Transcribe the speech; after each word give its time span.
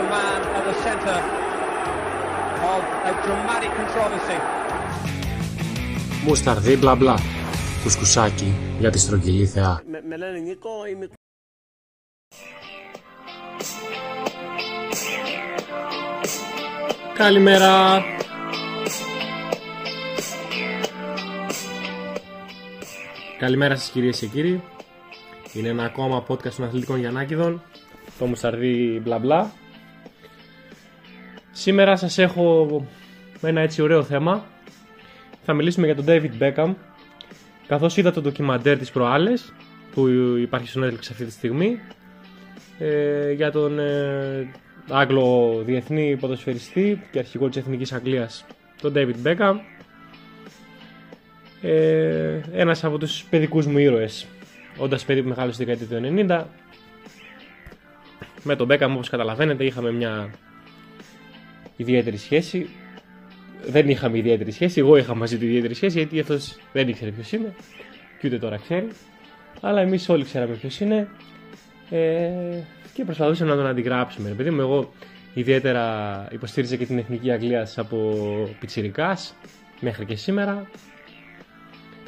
the 0.00 0.08
man 0.16 0.40
at 0.58 0.64
the 0.70 0.76
centre 0.86 1.20
of 2.72 2.82
a 3.10 3.12
dramatic 3.24 3.70
controversy. 3.78 4.38
Μουσταρδί 6.24 6.76
μπλα 6.76 6.94
μπλα. 6.94 7.18
Κουσκουσάκι 7.82 8.54
για 8.78 8.90
τη 8.90 8.98
στρογγυλή 8.98 9.46
θεά. 9.46 9.82
Με, 9.86 10.02
με 10.08 10.16
λένε 10.16 10.38
Νίκο, 10.38 10.70
είμαι 10.90 11.08
Καλημέρα. 17.14 18.02
Καλημέρα 23.38 23.76
σας 23.76 23.90
κυρίες 23.90 24.18
και 24.18 24.26
κύριοι. 24.26 24.62
Είναι 25.52 25.68
ένα 25.68 25.84
ακόμα 25.84 26.24
podcast 26.28 26.52
των 26.52 26.64
αθλητικών 26.64 26.98
Γιαννάκηδων. 26.98 27.62
Το 28.18 28.26
Μουσταρδί 28.26 29.00
μπλα 29.02 29.18
μπλα. 29.18 29.52
Σήμερα 31.60 31.96
σας 31.96 32.18
έχω 32.18 32.86
ένα 33.40 33.60
έτσι 33.60 33.82
ωραίο 33.82 34.02
θέμα. 34.02 34.44
Θα 35.44 35.52
μιλήσουμε 35.52 35.86
για 35.86 35.94
τον 35.94 36.04
David 36.08 36.30
Beckham. 36.40 36.74
Καθώς 37.66 37.96
είδα 37.96 38.12
το 38.12 38.20
ντοκιμαντέρ 38.20 38.78
της 38.78 38.90
προάλλες 38.90 39.52
που 39.94 40.08
υπάρχει 40.40 40.68
στο 40.68 40.80
Netflix 40.80 40.98
αυτή 41.10 41.24
τη 41.24 41.30
στιγμή 41.30 41.80
ε, 42.78 43.32
για 43.32 43.50
τον 43.50 43.78
ε, 43.78 44.50
Άγγλο 44.88 45.62
διεθνή 45.64 46.16
ποδοσφαιριστή 46.16 47.02
και 47.10 47.18
αρχηγό 47.18 47.48
της 47.48 47.56
Εθνικής 47.56 47.92
Αγγλίας 47.92 48.44
τον 48.80 48.92
David 48.96 49.26
Beckham 49.26 49.56
ε, 51.62 52.40
ένας 52.52 52.84
από 52.84 52.98
τους 52.98 53.24
παιδικούς 53.30 53.66
μου 53.66 53.78
ήρωες 53.78 54.26
όντας 54.78 55.04
παιδί 55.04 55.22
που 55.22 55.28
μεγάλωσε 55.28 55.54
στη 55.54 55.64
δεκαετία 55.64 56.00
του 56.00 56.24
90 56.28 56.44
με 58.42 58.56
τον 58.56 58.68
Beckham 58.70 58.90
όπως 58.94 59.08
καταλαβαίνετε 59.08 59.64
είχαμε 59.64 59.92
μια 59.92 60.30
ιδιαίτερη 61.80 62.16
σχέση 62.16 62.68
δεν 63.66 63.88
είχαμε 63.88 64.18
ιδιαίτερη 64.18 64.50
σχέση 64.50 64.80
εγώ 64.80 64.96
είχα 64.96 65.14
μαζί 65.14 65.38
του 65.38 65.44
ιδιαίτερη 65.44 65.74
σχέση 65.74 65.98
γιατί 65.98 66.20
αυτός 66.20 66.58
δεν 66.72 66.88
ήξερε 66.88 67.10
ποιος 67.10 67.32
είμαι 67.32 67.54
και 68.20 68.26
ούτε 68.26 68.38
τώρα 68.38 68.56
ξέρει 68.56 68.88
αλλά 69.60 69.80
εμείς 69.80 70.08
όλοι 70.08 70.24
ξέραμε 70.24 70.54
ποιος 70.54 70.80
είναι 70.80 71.08
ε, 71.90 72.30
και 72.94 73.04
προσπαθούσαμε 73.04 73.50
να 73.50 73.56
τον 73.56 73.66
αντιγράψουμε. 73.66 74.30
Επειδή 74.30 74.50
μου 74.50 74.60
εγώ 74.60 74.92
ιδιαίτερα 75.34 76.26
υποστήριζα 76.30 76.76
και 76.76 76.86
την 76.86 76.98
Εθνική 76.98 77.30
Αγγλία 77.30 77.68
από 77.76 77.98
πιτσιρικάς 78.60 79.34
μέχρι 79.80 80.04
και 80.04 80.16
σήμερα. 80.16 80.66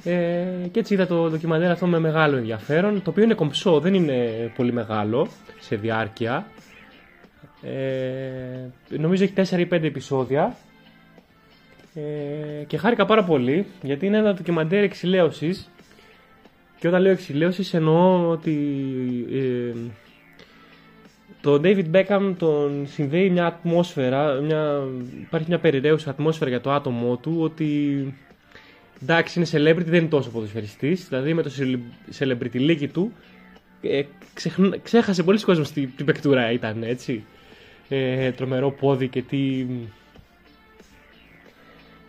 Ε, 0.04 0.44
και 0.70 0.78
έτσι 0.78 0.94
είδα 0.94 1.06
το 1.06 1.30
ντοκιμαντέρ 1.30 1.70
αυτό 1.70 1.86
με 1.86 1.98
μεγάλο 1.98 2.36
ενδιαφέρον, 2.36 3.02
το 3.02 3.10
οποίο 3.10 3.22
είναι 3.24 3.34
κομψό, 3.34 3.80
δεν 3.80 3.94
είναι 3.94 4.52
πολύ 4.56 4.72
μεγάλο 4.72 5.28
σε 5.60 5.76
διάρκεια. 5.76 6.46
Ε, 7.62 8.96
νομίζω 8.98 9.24
έχει 9.24 9.32
4 9.36 9.58
ή 9.58 9.68
5 9.70 9.82
επεισόδια. 9.82 10.56
Ε, 11.94 12.64
και 12.66 12.76
χάρηκα 12.76 13.06
πάρα 13.06 13.24
πολύ 13.24 13.66
γιατί 13.82 14.06
είναι 14.06 14.16
ένα 14.16 14.34
ντοκιμαντέρ 14.34 14.82
εξηλαίωσης. 14.82 15.70
Και 16.78 16.88
όταν 16.88 17.02
λέω 17.02 17.12
εξηλαίωσης 17.12 17.74
εννοώ 17.74 18.28
ότι 18.28 18.56
ε, 19.32 19.72
το 21.40 21.60
David 21.64 21.84
Beckham 21.92 22.34
τον 22.38 22.86
συνδέει 22.86 23.30
μια 23.30 23.46
ατμόσφαιρα, 23.46 24.32
μια, 24.32 24.82
υπάρχει 25.20 25.48
μια 25.48 25.58
περιραίουσα 25.58 26.10
ατμόσφαιρα 26.10 26.50
για 26.50 26.60
το 26.60 26.72
άτομό 26.72 27.16
του 27.16 27.36
ότι 27.40 28.14
εντάξει 29.02 29.38
είναι 29.38 29.48
celebrity, 29.52 29.84
δεν 29.84 30.00
είναι 30.00 30.08
τόσο 30.08 30.30
ποδοσφαιριστής, 30.30 31.08
δηλαδή 31.08 31.34
με 31.34 31.42
το 31.42 31.50
celebrity 32.18 32.52
λύκη 32.52 32.88
του 32.88 33.12
ε, 33.82 34.02
ξέχασε 34.82 35.22
πολλοί 35.22 35.40
κόσμος 35.40 35.72
τι, 35.72 35.86
τι 35.86 36.04
παικτούρα 36.04 36.52
ήταν 36.52 36.82
έτσι. 36.82 37.24
Ε, 37.94 38.30
τρομερό 38.30 38.70
πόδι 38.70 39.08
και 39.08 39.22
τι 39.22 39.66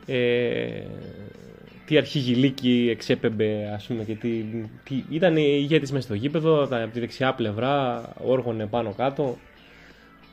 ε, 0.06 0.84
τι 1.86 1.98
αρχηγηλίκη 1.98 2.88
εξέπεμπε 2.92 3.72
ας 3.74 3.86
πούμε 3.86 4.04
και 4.04 4.16
τι, 4.16 4.46
τι 4.84 5.04
ήταν 5.10 5.38
ηγέτης 5.38 5.92
μέσα 5.92 6.04
στο 6.04 6.14
γήπεδο 6.14 6.64
από 6.64 6.94
τη 6.94 7.00
δεξιά 7.00 7.34
πλευρά 7.34 8.04
όργωνε 8.24 8.66
πάνω 8.66 8.94
κάτω 8.98 9.38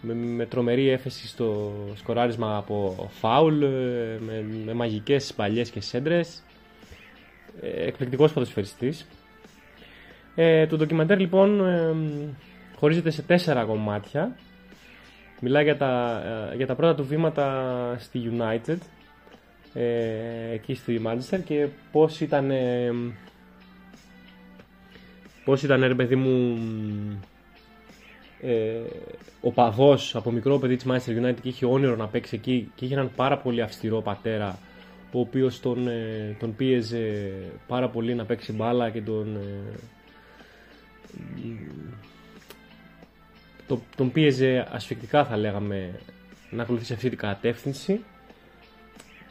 με, 0.01 0.15
με 0.15 0.47
τρομερή 0.47 0.89
έφεση 0.89 1.27
στο 1.27 1.73
σκοράρισμα 1.95 2.57
από 2.57 3.09
φάουλ 3.21 3.65
με, 4.19 4.45
με 4.65 4.75
μαγικές 4.75 5.35
παλιές 5.35 5.71
και 5.71 5.81
σέντρες 5.81 6.43
ε, 7.61 7.87
εκπληκτικός 7.87 8.33
ποδοσφαιριστής. 8.33 9.07
Ε, 10.35 10.67
το 10.67 10.77
ντοκιμαντέρ 10.77 11.19
λοιπόν 11.19 11.67
ε, 11.67 11.95
χωρίζεται 12.77 13.11
σε 13.11 13.23
τέσσερα 13.23 13.65
κομμάτια 13.65 14.37
μιλάει 15.41 15.65
για 15.65 15.77
τα, 15.77 16.23
ε, 16.53 16.57
για 16.57 16.67
τα 16.67 16.75
πρώτα 16.75 16.95
του 16.95 17.05
βήματα 17.05 17.97
στη 17.99 18.33
United 18.39 18.77
ε, 19.75 20.53
εκεί 20.53 20.75
στη 20.75 21.01
Manchester 21.07 21.41
και 21.45 21.67
πώς 21.93 22.21
ήταν 22.21 22.51
ε, 22.51 22.93
πώς 25.45 25.63
ήταν 25.63 25.81
ρε 25.85 25.95
παιδί 25.95 26.17
μου 26.17 26.59
ε, 28.41 28.81
ο 29.41 29.53
παδός 29.53 30.17
από 30.17 30.31
μικρό 30.31 30.59
παιδί 30.59 30.77
της 30.77 30.87
Manchester 30.89 31.25
United 31.25 31.41
και 31.43 31.49
είχε 31.49 31.67
όνειρο 31.67 31.97
να 31.97 32.07
παίξει 32.07 32.35
εκεί 32.35 32.73
και 32.75 32.85
είχε 32.85 32.95
έναν 32.95 33.11
πάρα 33.17 33.39
πολύ 33.39 33.63
αυστηρό 33.63 34.01
πατέρα 34.03 34.59
ο 35.13 35.21
οποίος 35.21 35.61
τον, 35.61 35.89
ε, 35.89 36.37
τον 36.39 36.57
πίεζε 36.57 37.33
πάρα 37.67 37.89
πολύ 37.89 38.15
να 38.15 38.25
παίξει 38.25 38.53
μπάλα 38.53 38.91
και 38.91 39.01
τον 39.01 39.37
ε, 39.37 39.79
το, 43.71 43.81
τον 43.97 44.13
πίεζε 44.13 44.69
ασφικτικά 44.71 45.25
θα 45.25 45.37
λέγαμε 45.37 46.01
να 46.51 46.63
ακολουθήσει 46.63 46.93
αυτή 46.93 47.09
την 47.09 47.19
κατεύθυνση 47.19 48.01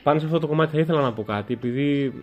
πάνω 0.04 0.20
σε 0.20 0.26
αυτό 0.26 0.40
το 0.40 0.48
κομμάτι 0.48 0.76
θα 0.76 0.80
ήθελα 0.80 1.02
να 1.02 1.14
πω 1.14 1.24
κάτι, 1.24 1.54
επειδή 1.54 2.14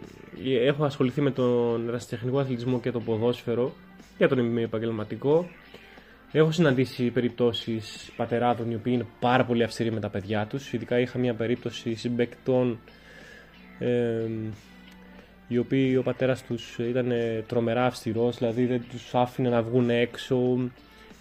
έχω 0.44 0.84
ασχοληθεί 0.84 1.20
με 1.20 1.30
τον 1.30 1.88
ερασιτεχνικό 1.88 2.38
αθλητισμό 2.38 2.80
και 2.80 2.90
το 2.90 3.00
ποδόσφαιρο 3.00 3.72
για 4.18 4.28
τον 4.28 4.58
επαγγελματικό. 4.58 5.48
Έχω 6.32 6.50
συναντήσει 6.50 7.10
περιπτώσεις 7.10 8.12
πατεράδων 8.16 8.70
οι 8.70 8.74
οποίοι 8.74 8.92
είναι 8.96 9.06
πάρα 9.20 9.44
πολύ 9.44 9.62
αυστηροί 9.62 9.92
με 9.92 10.00
τα 10.00 10.08
παιδιά 10.08 10.46
τους. 10.46 10.72
Ειδικά 10.72 10.98
είχα 10.98 11.18
μια 11.18 11.34
περίπτωση 11.34 11.94
συμπεκτών 11.94 12.78
ε, 13.78 14.24
οι 15.48 15.58
οποίοι 15.58 15.96
ο 15.98 16.02
πατέρας 16.02 16.44
τους 16.44 16.78
ήταν 16.78 17.12
τρομερά 17.46 17.86
αυστηρός, 17.86 18.38
δηλαδή 18.38 18.66
δεν 18.66 18.82
τους 18.90 19.14
άφηνε 19.14 19.48
να 19.48 19.62
βγουν 19.62 19.90
έξω, 19.90 20.58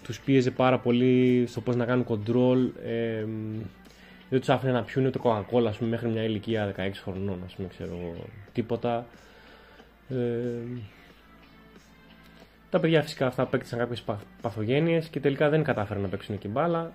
τους 0.06 0.20
πίεζε 0.20 0.50
πάρα 0.50 0.78
πολύ 0.78 1.44
στο 1.48 1.60
πώς 1.60 1.76
να 1.76 1.84
κάνουν 1.84 2.04
κοντρόλ. 2.04 2.70
Ε, 2.84 3.24
δεν 4.28 4.38
τους 4.38 4.48
άφηνε 4.48 4.72
να 4.72 4.82
πιούν 4.82 5.06
ούτε 5.06 5.18
κοκακόλα 5.18 5.74
μέχρι 5.80 6.08
μια 6.08 6.22
ηλικία 6.22 6.74
16 6.76 6.90
χρονών, 7.02 7.42
ας 7.46 7.54
πούμε, 7.54 7.68
ξέρω 7.68 8.14
τίποτα. 8.52 9.06
Ε, 10.08 10.16
τα 12.70 12.80
παιδιά 12.80 13.02
φυσικά 13.02 13.26
αυτά 13.26 13.42
απέκτησαν 13.42 13.78
κάποιες 13.78 14.04
παθογένειες 14.40 15.08
και 15.08 15.20
τελικά 15.20 15.48
δεν 15.48 15.62
κατάφεραν 15.62 16.02
να 16.02 16.08
παίξουν 16.08 16.34
εκεί 16.34 16.48
μπάλα. 16.48 16.92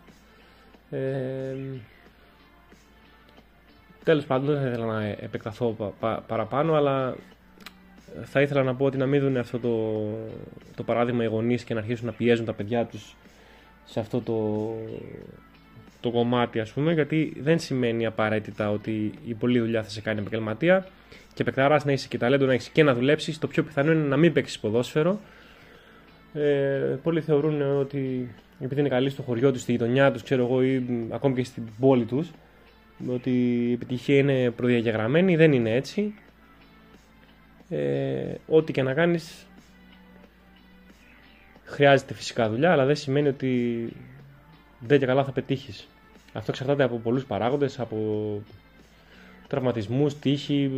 Ε, 0.89 1.55
τέλος 4.03 4.25
πάντων 4.25 4.45
δεν 4.53 4.63
θα 4.63 4.69
ήθελα 4.69 4.85
να 4.85 5.03
επεκταθώ 5.03 5.95
παραπάνω 6.27 6.73
αλλά 6.73 7.15
θα 8.23 8.41
ήθελα 8.41 8.63
να 8.63 8.75
πω 8.75 8.85
ότι 8.85 8.97
να 8.97 9.05
μην 9.05 9.21
δουν 9.21 9.37
αυτό 9.37 9.59
το, 9.59 10.03
το 10.75 10.83
παράδειγμα 10.83 11.23
οι 11.23 11.27
γονείς 11.27 11.63
και 11.63 11.73
να 11.73 11.79
αρχίσουν 11.79 12.05
να 12.05 12.11
πιέζουν 12.11 12.45
τα 12.45 12.53
παιδιά 12.53 12.85
τους 12.85 13.15
σε 13.85 13.99
αυτό 13.99 14.21
το, 14.21 14.73
το 15.99 16.11
κομμάτι, 16.11 16.59
ας 16.59 16.71
πούμε, 16.71 16.93
γιατί 16.93 17.33
δεν 17.39 17.59
σημαίνει 17.59 18.05
απαραίτητα 18.05 18.71
ότι 18.71 19.11
η 19.25 19.33
πολλή 19.33 19.59
δουλειά 19.59 19.83
θα 19.83 19.89
σε 19.89 20.01
κάνει 20.01 20.19
επαγγελματία 20.19 20.87
και 21.33 21.41
επεκταράς 21.41 21.85
να 21.85 21.91
είσαι 21.91 22.07
και 22.07 22.17
ταλέντο 22.17 22.45
να 22.45 22.53
έχεις 22.53 22.69
και 22.69 22.83
να 22.83 22.93
δουλέψεις. 22.93 23.39
Το 23.39 23.47
πιο 23.47 23.63
πιθανό 23.63 23.91
είναι 23.91 24.07
να 24.07 24.17
μην 24.17 24.33
παίξεις 24.33 24.59
ποδόσφαιρο. 24.59 25.19
Ε, 26.33 26.97
πολλοί 27.03 27.21
θεωρούν 27.21 27.79
ότι 27.79 28.29
επειδή 28.59 28.79
είναι 28.79 28.89
καλοί 28.89 29.09
στο 29.09 29.21
χωριό 29.21 29.51
τους, 29.51 29.61
στη 29.61 29.71
γειτονιά 29.71 30.11
τους, 30.11 30.23
ξέρω 30.23 30.43
εγώ, 30.43 30.63
ή 30.63 30.83
ακόμη 31.09 31.35
και 31.35 31.43
στην 31.43 31.63
πόλη 31.79 32.05
τους, 32.05 32.31
ότι 33.07 33.29
η 33.69 33.71
επιτυχία 33.71 34.17
είναι 34.17 34.51
προδιαγεγραμμένη. 34.51 35.35
Δεν 35.35 35.53
είναι 35.53 35.75
έτσι. 35.75 36.13
Ε, 37.71 38.33
ό,τι 38.47 38.71
και 38.71 38.81
να 38.81 38.93
κάνεις 38.93 39.47
χρειάζεται 41.63 42.13
φυσικά 42.13 42.49
δουλειά, 42.49 42.71
αλλά 42.71 42.85
δεν 42.85 42.95
σημαίνει 42.95 43.27
ότι 43.27 43.93
δεν 44.79 44.99
και 44.99 45.05
καλά 45.05 45.23
θα 45.23 45.31
πετύχεις. 45.31 45.87
Αυτό 46.33 46.51
εξαρτάται 46.51 46.83
από 46.83 46.97
πολλούς 46.97 47.25
παράγοντες, 47.25 47.79
από 47.79 48.41
τραυματισμούς, 49.47 50.19
τύχη, 50.19 50.71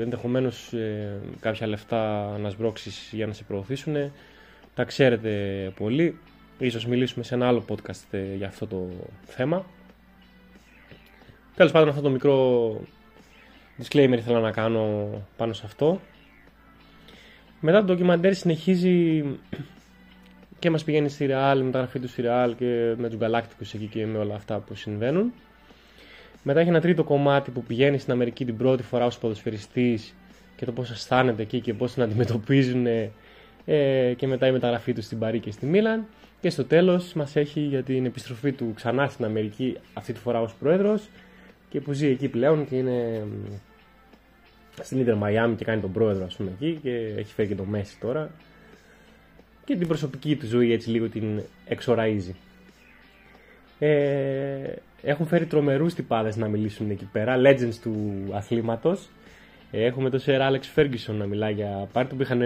ενδεχομένως 0.00 0.72
ε, 0.72 1.20
κάποια 1.40 1.66
λεφτά 1.66 2.36
να 2.38 2.50
σμπρώξει 2.50 2.90
για 3.10 3.26
να 3.26 3.32
σε 3.32 3.44
προωθήσουν. 3.44 4.12
Τα 4.74 4.84
ξέρετε 4.84 5.32
πολύ. 5.76 6.18
Ίσως 6.58 6.86
μιλήσουμε 6.86 7.24
σε 7.24 7.34
ένα 7.34 7.48
άλλο 7.48 7.64
podcast 7.68 8.04
ε, 8.10 8.34
για 8.36 8.46
αυτό 8.46 8.66
το 8.66 8.88
θέμα. 9.26 9.64
Τέλος 11.54 11.72
πάντων 11.72 11.88
αυτό 11.88 12.00
το 12.00 12.10
μικρό 12.10 12.80
disclaimer 13.82 14.16
ήθελα 14.18 14.40
να 14.40 14.50
κάνω 14.50 15.10
πάνω 15.36 15.52
σε 15.52 15.62
αυτό. 15.66 16.00
Μετά 17.60 17.78
το 17.78 17.84
ντοκιμαντέρ 17.84 18.34
συνεχίζει 18.34 19.24
και 20.58 20.70
μας 20.70 20.84
πηγαίνει 20.84 21.08
στη 21.08 21.26
Real, 21.30 21.60
μεταγραφή 21.64 21.98
του 21.98 22.08
στη 22.08 22.22
Real 22.26 22.52
και 22.56 22.94
με 22.96 23.08
τους 23.08 23.18
Galacticus 23.20 23.74
εκεί 23.74 23.86
και 23.86 24.06
με 24.06 24.18
όλα 24.18 24.34
αυτά 24.34 24.58
που 24.58 24.74
συμβαίνουν. 24.74 25.32
Μετά 26.42 26.60
έχει 26.60 26.68
ένα 26.68 26.80
τρίτο 26.80 27.04
κομμάτι 27.04 27.50
που 27.50 27.62
πηγαίνει 27.62 27.98
στην 27.98 28.12
Αμερική 28.12 28.44
την 28.44 28.56
πρώτη 28.56 28.82
φορά 28.82 29.04
ως 29.04 29.18
ποδοσφαιριστής 29.18 30.14
και 30.56 30.64
το 30.64 30.72
πώς 30.72 30.90
αισθάνεται 30.90 31.42
εκεί 31.42 31.60
και 31.60 31.74
πώς 31.74 31.92
την 31.92 32.02
αντιμετωπίζουν 32.02 32.86
ε, 32.86 34.14
και 34.16 34.26
μετά 34.26 34.46
η 34.46 34.52
μεταγραφή 34.52 34.92
του 34.92 35.02
στην 35.02 35.18
Παρή 35.18 35.40
και 35.40 35.50
στη 35.50 35.66
Μίλαν. 35.66 36.06
Και 36.40 36.50
στο 36.50 36.64
τέλος 36.64 37.12
μας 37.12 37.36
έχει 37.36 37.60
για 37.60 37.82
την 37.82 38.04
επιστροφή 38.04 38.52
του 38.52 38.72
ξανά 38.74 39.08
στην 39.08 39.24
Αμερική 39.24 39.76
αυτή 39.94 40.12
τη 40.12 40.18
φορά 40.18 40.40
ως 40.40 40.54
πρόεδρος 40.54 41.08
και 41.68 41.80
που 41.80 41.92
ζει 41.92 42.06
εκεί 42.06 42.28
πλέον 42.28 42.68
και 42.68 42.76
είναι 42.76 43.22
στην 44.82 44.98
Ιντερ 44.98 45.14
Μαϊάμι 45.14 45.54
και 45.54 45.64
κάνει 45.64 45.80
τον 45.80 45.92
πρόεδρο 45.92 46.24
ας 46.24 46.36
πούμε 46.36 46.50
εκεί 46.58 46.78
και 46.82 46.90
έχει 47.16 47.32
φέρει 47.32 47.48
και 47.48 47.54
το 47.54 47.64
Μέση 47.64 47.98
τώρα 48.00 48.30
και 49.70 49.76
την 49.76 49.88
προσωπική 49.88 50.36
του 50.36 50.46
ζωή 50.46 50.72
έτσι 50.72 50.90
λίγο 50.90 51.08
την 51.08 51.42
εξοραίζει. 51.66 52.36
Ε, 53.78 54.72
έχουν 55.02 55.26
φέρει 55.26 55.46
τρομερούς 55.46 55.94
τυπάδες 55.94 56.36
να 56.36 56.48
μιλήσουν 56.48 56.90
εκεί 56.90 57.08
πέρα, 57.12 57.36
legends 57.36 57.74
του 57.82 58.24
αθλήματος. 58.32 59.08
Ε, 59.70 59.84
έχουμε 59.84 60.10
τον 60.10 60.20
Sir 60.26 60.40
Alex 60.40 60.60
Ferguson 60.74 61.14
να 61.18 61.26
μιλάει 61.26 61.52
για 61.52 61.88
πάρτι 61.92 62.14
που 62.14 62.22
είχαν 62.22 62.40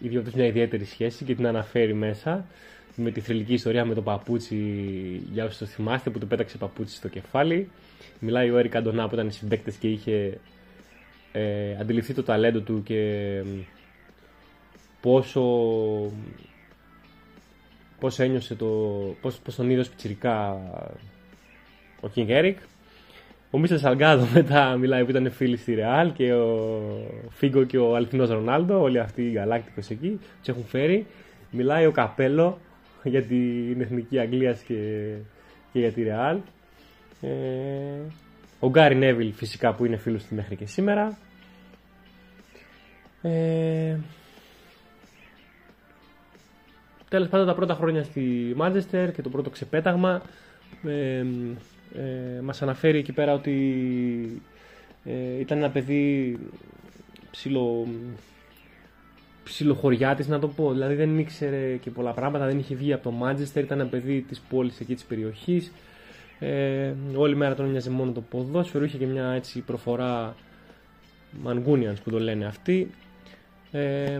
οι 0.00 0.08
δύο 0.08 0.24
μια 0.34 0.46
ιδιαίτερη 0.46 0.84
σχέση 0.84 1.24
και 1.24 1.34
την 1.34 1.46
αναφέρει 1.46 1.94
μέσα 1.94 2.46
με 2.96 3.10
τη 3.10 3.20
θρηλυκή 3.20 3.52
ιστορία 3.52 3.84
με 3.84 3.94
το 3.94 4.02
παπούτσι 4.02 4.56
για 5.32 5.44
όσους 5.44 5.58
το 5.58 5.66
θυμάστε 5.66 6.10
που 6.10 6.18
του 6.18 6.26
πέταξε 6.26 6.58
παπούτσι 6.58 6.96
στο 6.96 7.08
κεφάλι. 7.08 7.68
Μιλάει 8.18 8.50
ο 8.50 8.58
Έρικ 8.58 8.76
Αντωνά 8.76 9.08
που 9.08 9.14
ήταν 9.14 9.30
συμπαίκτες 9.30 9.76
και 9.76 9.88
είχε 9.88 10.38
ε, 11.36 11.76
αντιληφθεί 11.80 12.14
το 12.14 12.22
ταλέντο 12.22 12.60
του 12.60 12.82
και 12.82 13.42
πόσο 15.00 15.42
πώς 18.00 18.18
ένιωσε 18.18 18.54
το, 18.54 18.66
πώς, 19.20 19.38
πώς 19.38 19.54
τον 19.54 19.70
είδε 19.70 19.84
πιτσιρικά 19.84 20.52
ο 22.00 22.08
King 22.14 22.28
Eric. 22.28 22.54
Ο 23.50 23.58
Μίστερ 23.58 23.78
Σαλγκάδο 23.78 24.26
μετά 24.34 24.76
μιλάει 24.76 25.04
που 25.04 25.10
ήταν 25.10 25.30
φίλοι 25.30 25.56
στη 25.56 25.74
Ρεάλ 25.74 26.12
και 26.12 26.32
ο 26.32 26.80
Φίγκο 27.30 27.64
και 27.64 27.78
ο 27.78 27.96
αληθινός 27.96 28.28
Ρονάλντο, 28.28 28.80
όλοι 28.80 28.98
αυτοί 28.98 29.22
οι 29.22 29.32
γαλάκτικος 29.32 29.90
εκεί, 29.90 30.20
τους 30.38 30.48
έχουν 30.48 30.64
φέρει. 30.64 31.06
Μιλάει 31.50 31.86
ο 31.86 31.90
Καπέλο 31.90 32.58
για 33.12 33.22
την 33.22 33.80
Εθνική 33.80 34.18
Αγγλίας 34.18 34.60
και, 34.60 35.12
και 35.72 35.78
για 35.78 35.92
τη 35.92 36.02
Ρεάλ. 36.02 36.38
Ε, 37.20 37.28
ο 38.60 38.68
Γκάρι 38.68 38.94
Νέβιλ 38.94 39.32
φυσικά 39.32 39.74
που 39.74 39.84
είναι 39.84 39.96
φίλος 39.96 40.24
του 40.24 40.34
μέχρι 40.34 40.56
και 40.56 40.66
σήμερα. 40.66 41.18
Ε, 43.28 43.96
τέλος 47.08 47.28
πάντων 47.28 47.46
τα 47.46 47.54
πρώτα 47.54 47.74
χρόνια 47.74 48.04
στη 48.04 48.52
Μάντζεστερ 48.56 49.12
και 49.12 49.22
το 49.22 49.28
πρώτο 49.28 49.50
ξεπέταγμα 49.50 50.22
ε, 50.84 51.24
ε, 51.94 52.40
μας 52.42 52.62
αναφέρει 52.62 52.98
εκεί 52.98 53.12
πέρα 53.12 53.32
ότι 53.32 54.42
ε, 55.04 55.38
ήταν 55.38 55.58
ένα 55.58 55.70
παιδί 55.70 56.38
ψηλο, 57.30 57.86
ψιλοχωριάτης 59.44 60.28
να 60.28 60.38
το 60.38 60.48
πω. 60.48 60.72
Δηλαδή 60.72 60.94
δεν 60.94 61.18
ήξερε 61.18 61.76
και 61.76 61.90
πολλά 61.90 62.12
πράγματα 62.12 62.46
δεν 62.46 62.58
είχε 62.58 62.74
βγει 62.74 62.92
από 62.92 63.02
το 63.02 63.10
Μάντζεστερ 63.10 63.64
ήταν 63.64 63.80
ένα 63.80 63.88
παιδί 63.88 64.20
της 64.20 64.40
πόλης 64.40 64.80
εκεί 64.80 64.94
της 64.94 65.04
περιοχής. 65.04 65.72
Ε, 66.38 66.92
όλη 67.16 67.36
μέρα 67.36 67.54
τον 67.54 67.66
έμοιαζε 67.66 67.90
μόνο 67.90 68.12
το 68.12 68.20
ποδόσφαιρο. 68.20 68.84
Είχε 68.84 68.98
και 68.98 69.06
μια 69.06 69.28
έτσι 69.28 69.60
προφορά 69.60 70.34
Μανγκούνιανς 71.42 72.00
που 72.00 72.10
το 72.10 72.18
λένε 72.18 72.46
αυτοί 72.46 72.90
ε, 73.74 74.18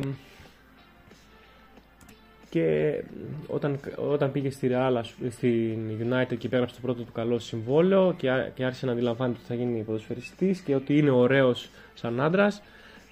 και 2.51 3.03
όταν, 3.47 3.81
όταν 3.97 4.33
πήγε 4.33 4.51
στη 4.51 4.71
Real, 4.73 5.01
στην 5.31 5.79
United 6.01 6.39
και 6.39 6.47
υπέγραψε 6.47 6.75
το 6.75 6.81
πρώτο 6.81 7.03
του 7.03 7.13
καλό 7.13 7.39
συμβόλαιο 7.39 8.15
και, 8.17 8.51
και 8.55 8.65
άρχισε 8.65 8.87
να 8.87 8.93
αντιλαμβάνεται 8.93 9.39
ότι 9.39 9.49
θα 9.49 9.55
γίνει 9.55 9.83
ποδοσφαιριστής 9.83 10.61
και 10.61 10.75
ότι 10.75 10.99
είναι 10.99 11.11
ωραίος 11.11 11.69
σαν 11.95 12.21
άντρας. 12.21 12.63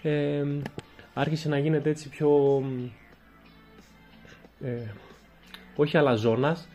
Ε, 0.03 0.45
άρχισε 1.15 1.49
να 1.49 1.59
γίνεται 1.59 1.91
έτσι 1.91 2.09
πιο 2.09 2.63
ε, 4.65 4.81
όχι 5.77 5.97
αλαζόνας 5.97 6.69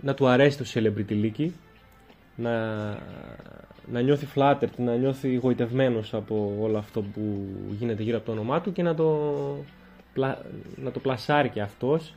να 0.00 0.14
του 0.14 0.26
αρέσει 0.26 0.58
το 0.58 0.64
celebrity 0.74 1.30
league 1.30 1.50
να, 2.36 2.88
να 3.92 4.00
νιώθει 4.00 4.26
flattered, 4.34 4.76
να 4.76 4.96
νιώθει 4.96 5.34
γοητευμένος 5.34 6.14
από 6.14 6.56
όλο 6.60 6.78
αυτό 6.78 7.02
που 7.02 7.48
γίνεται 7.78 8.02
γύρω 8.02 8.16
από 8.16 8.26
το 8.26 8.32
όνομά 8.32 8.60
του 8.60 8.72
και 8.72 8.82
να 8.82 8.94
το 8.94 9.34
να 10.76 10.90
το 10.92 10.98
πλασάρει 11.00 11.48
και 11.48 11.60
αυτός. 11.60 12.14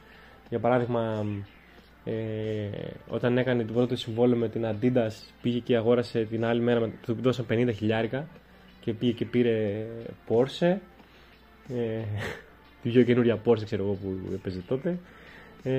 Για 0.50 0.60
παράδειγμα, 0.60 1.26
ε, 2.06 2.70
όταν 3.08 3.38
έκανε 3.38 3.64
το 3.64 3.74
πρώτο 3.74 3.96
συμβόλαιο 3.96 4.38
με 4.38 4.50
την 4.50 4.66
Adidas 4.66 5.12
πήγε 5.42 5.60
και 5.60 5.76
αγόρασε 5.76 6.24
την 6.24 6.46
άλλη 6.46 6.62
μέρα, 6.62 6.90
του 7.06 7.18
δώσαν 7.22 7.46
50 7.50 7.72
χιλιάρικα 7.76 8.28
και 8.80 8.94
πήγε 8.94 9.12
και 9.12 9.26
πήρε 9.26 9.86
Porsche. 10.30 10.78
Ε, 11.70 12.02
τη 12.82 12.90
πιο 12.90 13.04
καινούρια 13.04 13.42
Porsche 13.46 13.64
ξέρω 13.66 13.84
εγώ 13.84 13.94
που 13.94 14.32
έπαιζε 14.34 14.64
τότε. 14.68 14.98
Ε, 15.64 15.72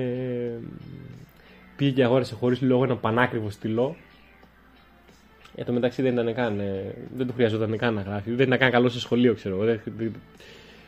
πήγε 1.75 1.91
και 1.91 2.03
αγόρασε 2.03 2.35
χωρίς 2.35 2.61
λόγο 2.61 2.83
ένα 2.83 2.95
πανάκριβο 2.95 3.49
στυλό. 3.49 3.95
Για 5.55 5.65
το 5.65 5.71
μεταξύ 5.71 6.01
δεν 6.01 6.13
ήταν 6.13 6.33
καν, 6.33 6.59
ε, 6.59 6.95
δεν 7.17 7.27
του 7.27 7.33
χρειαζόταν 7.33 7.77
καν 7.77 7.93
να 7.93 8.01
γράφει. 8.01 8.31
Δεν 8.31 8.47
ήταν 8.47 8.59
καν 8.59 8.71
καλό 8.71 8.89
σε 8.89 8.99
σχολείο, 8.99 9.33
ξέρω 9.33 9.55
εγώ 9.55 9.79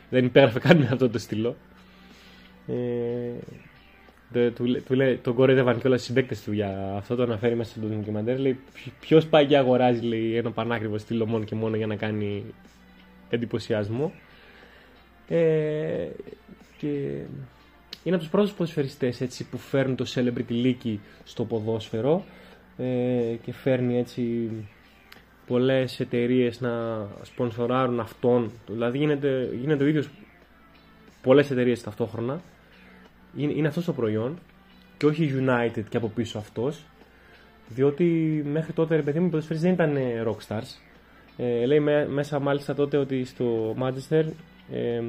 δεν 0.10 0.26
υπέγραφε 0.26 0.60
καν 0.60 0.78
με 0.78 0.90
αυτό 0.92 1.10
το 1.10 1.20
στυλό. 1.20 1.56
Ε, 2.68 4.50
του, 4.50 4.82
του, 4.86 4.94
λέει, 4.94 5.16
τον 5.16 5.34
κορέδευαν 5.34 5.80
και 5.80 5.88
όλα 5.88 5.96
οι 5.96 6.00
συμπαίκτες 6.00 6.44
του 6.44 6.52
για 6.52 6.94
αυτό. 6.98 7.16
Το 7.16 7.24
αναφέρει 7.24 7.56
μέσα 7.56 7.70
στο 7.70 7.88
ντοκιμαντέρ. 7.88 8.40
Λέει: 8.40 8.60
Ποιο 9.00 9.22
πάει 9.30 9.46
και 9.46 9.58
αγοράζει 9.58 10.02
λέει, 10.02 10.36
ένα 10.36 10.52
πανάκριβο 10.52 10.98
στυλό 10.98 11.26
μόνο 11.26 11.44
και 11.44 11.56
μόνο 11.56 11.76
για 11.76 11.88
να 11.88 11.96
κάνει 11.96 12.44
εντυπωσιασμό. 13.30 14.14
Ε, 15.28 16.08
και 16.78 16.88
είναι 18.04 18.16
από 18.16 18.18
τους 18.18 18.30
πρώτους 18.30 18.52
ποδοσφαιριστές 18.52 19.46
που 19.52 19.58
φέρνουν 19.58 19.96
το 19.96 20.06
celebrity 20.14 20.64
league 20.66 20.98
στο 21.24 21.46
ποδόσφαιρο 21.46 22.26
ε, 22.78 23.36
και 23.44 23.54
φέρνει 23.54 23.98
έτσι 23.98 24.50
πολλές 25.48 26.00
εταιρείες 26.00 26.62
να 26.62 27.06
σπονσοράρουν 27.22 28.00
αυτόν. 28.00 28.52
Δηλαδή 28.68 28.98
γίνεται, 28.98 29.50
γίνεται 29.60 29.84
ο 29.84 29.88
ίδιος 29.88 30.10
πολλές 31.22 31.52
εταιρείες 31.52 31.84
ταυτόχρονα. 31.84 32.42
Είναι, 33.38 33.52
είναι 33.52 33.68
αυτός 33.68 33.86
το 33.86 33.94
προϊόν 33.94 34.40
και 34.98 35.06
όχι 35.06 35.34
United 35.46 35.84
και 35.90 35.98
από 35.98 36.08
πίσω 36.08 36.38
αυτός. 36.38 36.86
Διότι 37.70 38.04
μέχρι 38.52 38.74
τότε 38.74 38.96
ρε 38.96 39.02
παιδί 39.02 39.20
μου 39.20 39.38
οι 39.38 39.56
δεν 39.56 39.74
ήταν 39.74 39.96
ε, 39.96 40.24
rockstars. 40.26 40.82
Ε, 41.38 41.66
λέει 41.66 41.80
μέσα 42.10 42.40
μάλιστα 42.40 42.74
τότε 42.76 42.98
ότι 42.98 43.26
στο 43.26 43.76
Manchester 43.80 44.26
ε, 44.72 45.02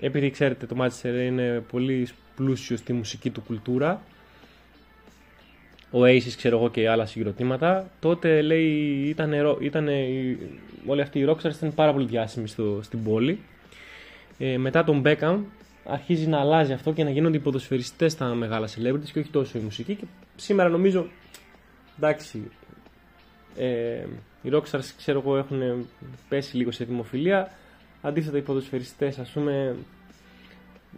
επειδή 0.00 0.30
ξέρετε 0.30 0.66
το 0.66 0.76
Manchester 0.78 1.24
είναι 1.26 1.64
πολύ 1.70 2.08
πλούσιο 2.36 2.76
στη 2.76 2.92
μουσική 2.92 3.30
του 3.30 3.40
κουλτούρα 3.40 4.02
Oasis 5.92 6.32
ξέρω 6.36 6.56
εγώ 6.56 6.70
και 6.70 6.88
άλλα 6.88 7.06
συγκροτήματα, 7.06 7.90
τότε 8.00 8.42
λέει 8.42 9.04
ήταν, 9.08 9.32
ήταν, 9.60 9.88
όλοι 10.86 11.00
αυτοί 11.00 11.18
οι 11.18 11.26
rockstars 11.28 11.54
ήταν 11.54 11.74
πάρα 11.74 11.92
πολύ 11.92 12.06
διάσημοι 12.06 12.48
στο, 12.48 12.80
στην 12.82 13.02
πόλη. 13.04 13.38
Ε, 14.38 14.58
μετά 14.58 14.84
τον 14.84 15.02
Beckham 15.04 15.38
αρχίζει 15.84 16.26
να 16.26 16.38
αλλάζει 16.40 16.72
αυτό 16.72 16.92
και 16.92 17.04
να 17.04 17.10
γίνονται 17.10 17.36
οι 17.36 17.40
ποδοσφαιριστές 17.40 18.12
στα 18.12 18.26
μεγάλα 18.26 18.68
celebrities 18.68 19.10
και 19.12 19.18
όχι 19.18 19.30
τόσο 19.30 19.58
η 19.58 19.60
μουσική 19.60 19.94
και 19.94 20.04
σήμερα 20.36 20.68
νομίζω 20.68 21.06
εντάξει 21.96 22.50
ε, 23.56 24.04
οι 24.42 24.50
rockstars 24.52 24.90
ξέρω 24.96 25.18
εγώ 25.18 25.36
έχουν 25.36 25.86
πέσει 26.28 26.56
λίγο 26.56 26.70
σε 26.70 26.84
δημοφιλία 26.84 27.50
αντίθετα 28.02 28.36
οι 28.36 28.42
ποδοσφαιριστές 28.42 29.18
ας 29.18 29.30
πούμε 29.30 29.76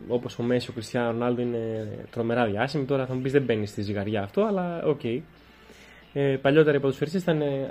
όπως 0.08 0.38
ο 0.38 0.42
Μέσι, 0.42 0.70
ο 0.70 0.72
Κριστιανό 0.72 1.10
Ρονάλντο 1.10 1.40
είναι 1.40 1.88
τρομερά 2.10 2.46
διάσημοι. 2.46 2.84
Τώρα 2.84 3.06
θα 3.06 3.14
μου 3.14 3.20
πεις 3.20 3.32
δεν 3.32 3.42
μπαίνει 3.42 3.66
στη 3.66 3.82
ζυγαριά 3.82 4.22
αυτό, 4.22 4.42
αλλά 4.42 4.82
OK. 4.84 5.00
Okay. 5.02 5.20
Ε, 6.12 6.36
παλιότερα 6.42 6.76
οι 6.76 6.80
ποδοσφαιριστές 6.80 7.22
ήταν. 7.22 7.40
Ε, 7.40 7.68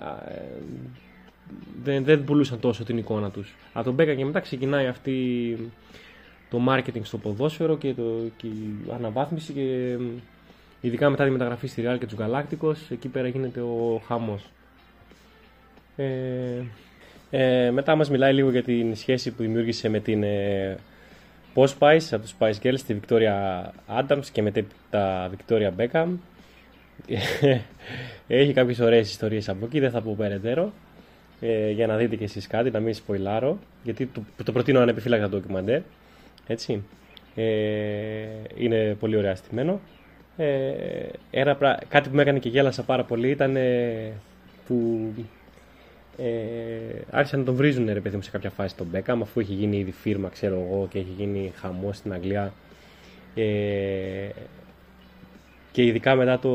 δεν, 1.83 2.03
δεν 2.03 2.23
πουλούσαν 2.23 2.59
τόσο 2.59 2.83
την 2.83 2.97
εικόνα 2.97 3.29
τους. 3.29 3.55
Από 3.73 3.85
τον 3.85 3.93
Μπέκα 3.93 4.13
και 4.13 4.25
μετά 4.25 4.39
ξεκινάει 4.39 4.87
αυτή 4.87 5.57
το 6.49 6.61
marketing 6.69 7.01
στο 7.03 7.17
ποδόσφαιρο 7.17 7.77
και, 7.77 7.93
το, 7.93 8.03
και 8.37 8.47
η 8.47 8.75
αναβάθμιση 8.93 9.53
και 9.53 9.97
ειδικά 10.81 11.09
μετά 11.09 11.23
τη 11.23 11.29
μεταγραφή 11.29 11.67
στη 11.67 11.83
Real 11.85 11.97
και 11.99 12.05
τους 12.05 12.17
Galacticos 12.19 12.75
εκεί 12.89 13.07
πέρα 13.07 13.27
γίνεται 13.27 13.61
ο 13.61 14.01
χαμός. 14.07 14.49
Ε, 15.95 16.63
ε, 17.29 17.71
μετά 17.71 17.95
μας 17.95 18.09
μιλάει 18.09 18.33
λίγο 18.33 18.49
για 18.49 18.63
την 18.63 18.95
σχέση 18.95 19.31
που 19.31 19.41
δημιούργησε 19.41 19.89
με 19.89 19.99
την 19.99 20.23
ε, 20.23 20.77
Πώς 21.53 21.75
πάει 21.75 21.97
από 22.11 22.25
του 22.25 22.31
Spice 22.39 22.63
Girls 22.63 22.79
τη 22.87 22.95
Victoria 23.01 23.63
Adams 23.99 24.25
και 24.31 24.41
μετά 24.41 24.61
τα 24.89 25.29
Victoria 25.29 25.71
Beckham. 25.77 26.07
Έχει 28.27 28.53
κάποιες 28.53 28.79
ωραίες 28.79 29.09
ιστορίες 29.09 29.49
από 29.49 29.65
εκεί, 29.65 29.79
δεν 29.79 29.91
θα 29.91 30.01
πω 30.01 30.15
περαιτέρω. 30.17 30.73
Ε, 31.41 31.69
για 31.69 31.87
να 31.87 31.97
δείτε 31.97 32.15
κι 32.15 32.23
εσείς 32.23 32.47
κάτι, 32.47 32.71
να 32.71 32.79
μην 32.79 32.93
σποϊλάρω. 32.93 33.59
Γιατί 33.83 34.05
το, 34.05 34.21
το 34.43 34.51
προτείνω 34.51 34.79
ανεπιφύλακτα 34.79 35.29
το 35.29 35.37
ντοκιμαντέρ. 35.37 35.81
Έτσι. 36.47 36.83
Ε, 37.35 37.43
είναι 38.55 38.95
πολύ 38.99 39.17
ωραία 39.17 39.35
στημένο. 39.35 39.79
Ε, 40.37 40.73
ένα, 41.31 41.57
κάτι 41.87 42.09
που 42.09 42.15
με 42.15 42.21
έκανε 42.21 42.39
και 42.39 42.49
γέλασα 42.49 42.83
πάρα 42.83 43.03
πολύ 43.03 43.29
ήταν 43.29 43.55
ε, 43.55 44.11
που 44.67 45.09
ε, 46.17 47.01
άρχισαν 47.11 47.39
να 47.39 47.45
τον 47.45 47.55
βρίζουν 47.55 47.85
ρε 47.93 47.99
παιδί 47.99 48.15
μου 48.15 48.21
σε 48.21 48.31
κάποια 48.31 48.49
φάση 48.49 48.75
τον 48.75 48.87
Μπέκαμ 48.91 49.21
αφού 49.21 49.39
έχει 49.39 49.53
γίνει 49.53 49.77
ήδη 49.77 49.91
φίρμα 49.91 50.29
ξέρω 50.29 50.55
εγώ 50.55 50.87
και 50.89 50.99
έχει 50.99 51.13
γίνει 51.17 51.51
χαμός 51.55 51.97
στην 51.97 52.13
Αγγλία. 52.13 52.53
Ε, 53.35 54.29
και 55.71 55.83
ειδικά 55.83 56.15
μετά 56.15 56.39
το, 56.39 56.49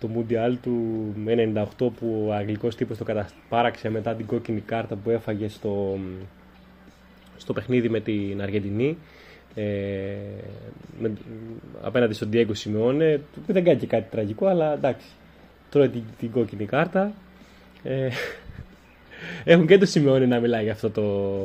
το 0.00 0.08
Mundial 0.16 0.54
του 0.62 1.06
98 1.26 1.64
που 1.76 2.24
ο 2.28 2.32
αγγλικός 2.32 2.76
τύπος 2.76 2.98
το 2.98 3.04
καταπάραξε 3.04 3.90
μετά 3.90 4.14
την 4.14 4.26
κόκκινη 4.26 4.60
κάρτα 4.60 4.96
που 4.96 5.10
έφαγε 5.10 5.48
στο, 5.48 5.98
στο 7.36 7.52
παιχνίδι 7.52 7.88
με 7.88 8.00
την 8.00 8.42
Αργεντινή 8.42 8.96
ε, 9.54 9.62
με, 11.00 11.12
απέναντι 11.82 12.14
στον 12.14 12.28
Diego 12.32 12.52
Simeone. 12.64 13.18
Που 13.46 13.52
δεν 13.52 13.64
κάνει 13.64 13.78
και 13.78 13.86
κάτι 13.86 14.10
τραγικό 14.10 14.46
αλλά 14.46 14.72
εντάξει 14.72 15.06
τρώει 15.70 15.88
την, 15.88 16.02
την 16.18 16.30
κόκκινη 16.30 16.64
κάρτα 16.64 17.12
ε, 17.84 18.08
έχουν 19.44 19.66
και 19.66 19.78
το 19.78 19.86
Simeone 19.94 20.26
να 20.28 20.40
μιλάει 20.40 20.62
για 20.62 20.72
αυτό 20.72 20.90
το, 20.90 21.40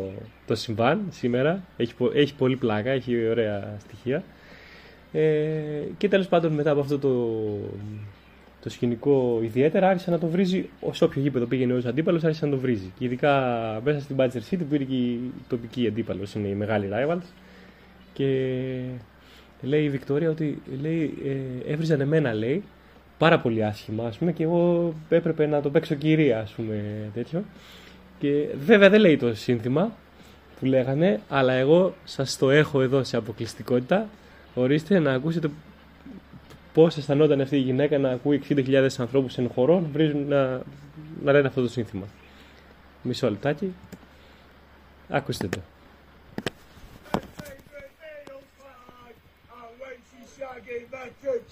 το 0.47 0.55
συμβάν 0.55 1.01
σήμερα 1.09 1.63
έχει, 1.77 1.93
έχει 2.13 2.35
πολύ 2.35 2.55
πλάκα, 2.55 2.89
έχει 2.89 3.29
ωραία 3.29 3.77
στοιχεία 3.79 4.23
ε, 5.11 5.51
και 5.97 6.07
τέλος 6.07 6.27
πάντων 6.27 6.51
μετά 6.51 6.71
από 6.71 6.79
αυτό 6.79 6.99
το, 6.99 7.35
το 8.61 8.69
σκηνικό 8.69 9.39
ιδιαίτερα 9.43 9.89
άρχισε 9.89 10.11
να 10.11 10.19
το 10.19 10.27
βρίζει 10.27 10.69
σε 10.91 11.03
όποιο 11.03 11.21
γήπεδο 11.21 11.45
πήγαινε 11.45 11.73
ως 11.73 11.85
αντίπαλος, 11.85 12.23
άρχισε 12.23 12.45
να 12.45 12.51
το 12.51 12.57
βρίζει. 12.57 12.91
Και 12.97 13.05
ειδικά 13.05 13.33
μέσα 13.83 13.99
στην 13.99 14.15
Manchester 14.19 14.53
City 14.53 14.61
που 14.69 14.75
είναι 14.75 14.83
και 14.83 14.95
η 14.95 15.31
τοπική 15.47 15.87
αντίπαλος, 15.87 16.33
είναι 16.33 16.47
οι 16.47 16.53
μεγάλοι 16.53 16.89
rivals. 16.93 17.25
Και 18.13 18.25
λέει 19.61 19.83
η 19.83 19.89
Βικτόρια 19.89 20.29
ότι 20.29 20.61
λέει, 20.81 21.13
ε, 21.25 21.71
έβριζαν 21.71 22.01
εμένα, 22.01 22.33
λέει, 22.33 22.63
πάρα 23.19 23.39
πολύ 23.39 23.65
άσχημα, 23.65 24.07
ας 24.07 24.17
πούμε, 24.17 24.31
και 24.31 24.43
εγώ 24.43 24.93
έπρεπε 25.09 25.45
να 25.45 25.61
το 25.61 25.69
παίξω 25.69 25.95
κυρία, 25.95 26.39
ας 26.39 26.51
πούμε, 26.51 26.83
τέτοιο. 27.13 27.43
Και 28.19 28.47
βέβαια 28.59 28.89
δεν 28.89 28.99
λέει 28.99 29.17
το 29.17 29.35
σύνθημα 29.35 29.91
που 30.59 30.65
λέγανε, 30.65 31.19
αλλά 31.29 31.53
εγώ 31.53 31.93
σας 32.03 32.37
το 32.37 32.49
έχω 32.49 32.81
εδώ 32.81 33.03
σε 33.03 33.17
αποκλειστικότητα. 33.17 34.07
Ορίστε 34.55 34.99
να 34.99 35.13
ακούσετε 35.13 35.49
πώς 36.73 36.97
αισθανόταν 36.97 37.41
αυτή 37.41 37.55
η 37.55 37.59
γυναίκα 37.59 37.97
να 37.97 38.09
ακούει 38.09 38.41
60.000 38.49 38.87
ανθρώπους 38.97 39.37
εν 39.37 39.49
χορό 39.53 39.83
να, 39.93 40.13
να, 40.27 40.61
να 41.23 41.31
λένε 41.31 41.47
αυτό 41.47 41.61
το 41.61 41.69
σύνθημα. 41.69 42.05
Μισό 43.01 43.29
λεπτάκι. 43.29 43.73
Άκουστε 45.09 45.47
το. 45.47 45.59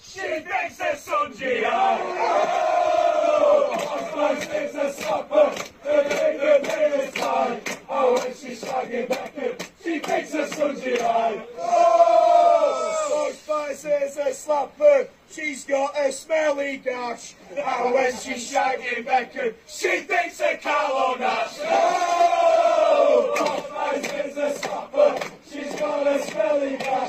She 0.00 0.20
thinks 0.20 0.78
it's 0.80 1.08
on 1.08 1.32
GI. 1.34 1.64
Oh, 1.66 3.70
my 4.14 4.34
things 4.34 4.74
are 4.74 4.92
supper. 4.92 5.54
The 5.82 6.02
day 6.08 6.36
the 6.36 6.58
day 6.66 7.06
is 7.06 7.16
high. 7.16 7.60
Oh, 7.88 8.14
when 8.14 8.34
she's 8.34 8.62
shagging 8.62 9.08
back 9.08 9.36
it, 9.36 9.70
she 9.82 9.98
thinks 10.00 10.34
it's 10.34 10.60
on 10.60 10.78
GI. 10.80 11.42
Oh, 11.58 13.32
my 13.48 13.72
things 13.74 14.18
are 14.18 14.32
supper. 14.32 15.08
She's 15.30 15.64
got 15.64 15.98
a 15.98 16.12
smelly 16.12 16.76
dash. 16.78 17.34
And 17.56 17.94
when 17.94 18.14
she's 18.16 18.52
shagging 18.52 19.06
back 19.06 19.34
it, 19.36 19.56
she 19.66 20.00
thinks 20.00 20.40
a 20.40 20.58
Carlo 20.58 21.16
Nash. 21.18 21.58
Oh, 21.62 23.64
my 23.72 23.94
is 23.96 24.36
a 24.36 24.52
slapper. 24.58 25.30
She's 25.50 25.74
got 25.78 26.06
a 26.06 26.22
smelly 26.24 26.76
dash. 26.76 27.07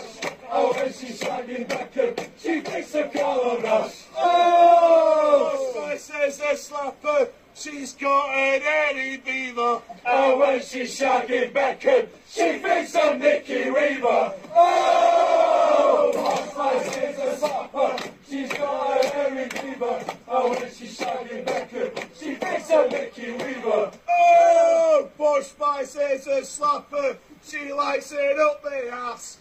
And 0.51 0.75
when 0.75 0.93
she's 0.93 1.19
shagging 1.19 1.67
Beckham, 1.67 2.27
she 2.39 2.61
thinks 2.61 2.95
a 2.95 3.07
Carlo 3.09 3.59
Nash. 3.61 4.05
Oh, 4.17 5.73
Spices 5.75 6.39
a 6.39 6.53
slapper. 6.55 7.29
She's 7.53 7.93
got 7.93 8.29
an 8.29 8.61
Eddie 8.63 9.17
Beaver. 9.17 9.81
And 10.05 10.39
when 10.39 10.61
she's 10.61 10.97
shagging 10.99 11.51
Beckham, 11.51 12.07
she 12.27 12.57
thinks 12.59 12.95
of 12.95 13.19
Nicky 13.19 13.69
Weaver. 13.69 14.33
Oh, 14.55 16.11
Hot 16.55 16.85
is 16.85 17.19
a 17.19 17.47
slapper. 17.47 18.11
She's 18.27 18.51
got 18.53 19.05
an 19.05 19.37
Eddie 19.37 19.69
Beaver. 19.69 20.03
And 20.31 20.49
when 20.49 20.71
she's 20.73 20.97
shagging 20.97 21.45
Beckham, 21.45 21.91
she 22.19 22.35
thinks 22.35 22.71
of 22.71 22.89
Nicky 22.91 23.31
Weaver. 23.33 23.91
Oh, 24.09 25.09
Bush 25.15 25.45
Spice 25.45 25.95
is 25.95 26.25
a 26.27 26.41
slapper. 26.41 27.17
She 27.43 27.71
likes 27.71 28.11
it 28.11 28.39
up 28.39 28.63
the 28.63 28.89
ass. 28.91 29.37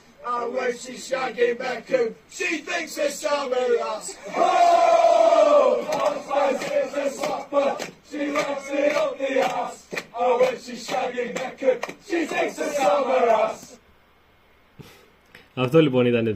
Αυτό 15.55 15.81
λοιπόν 15.81 16.07
ήταν 16.07 16.35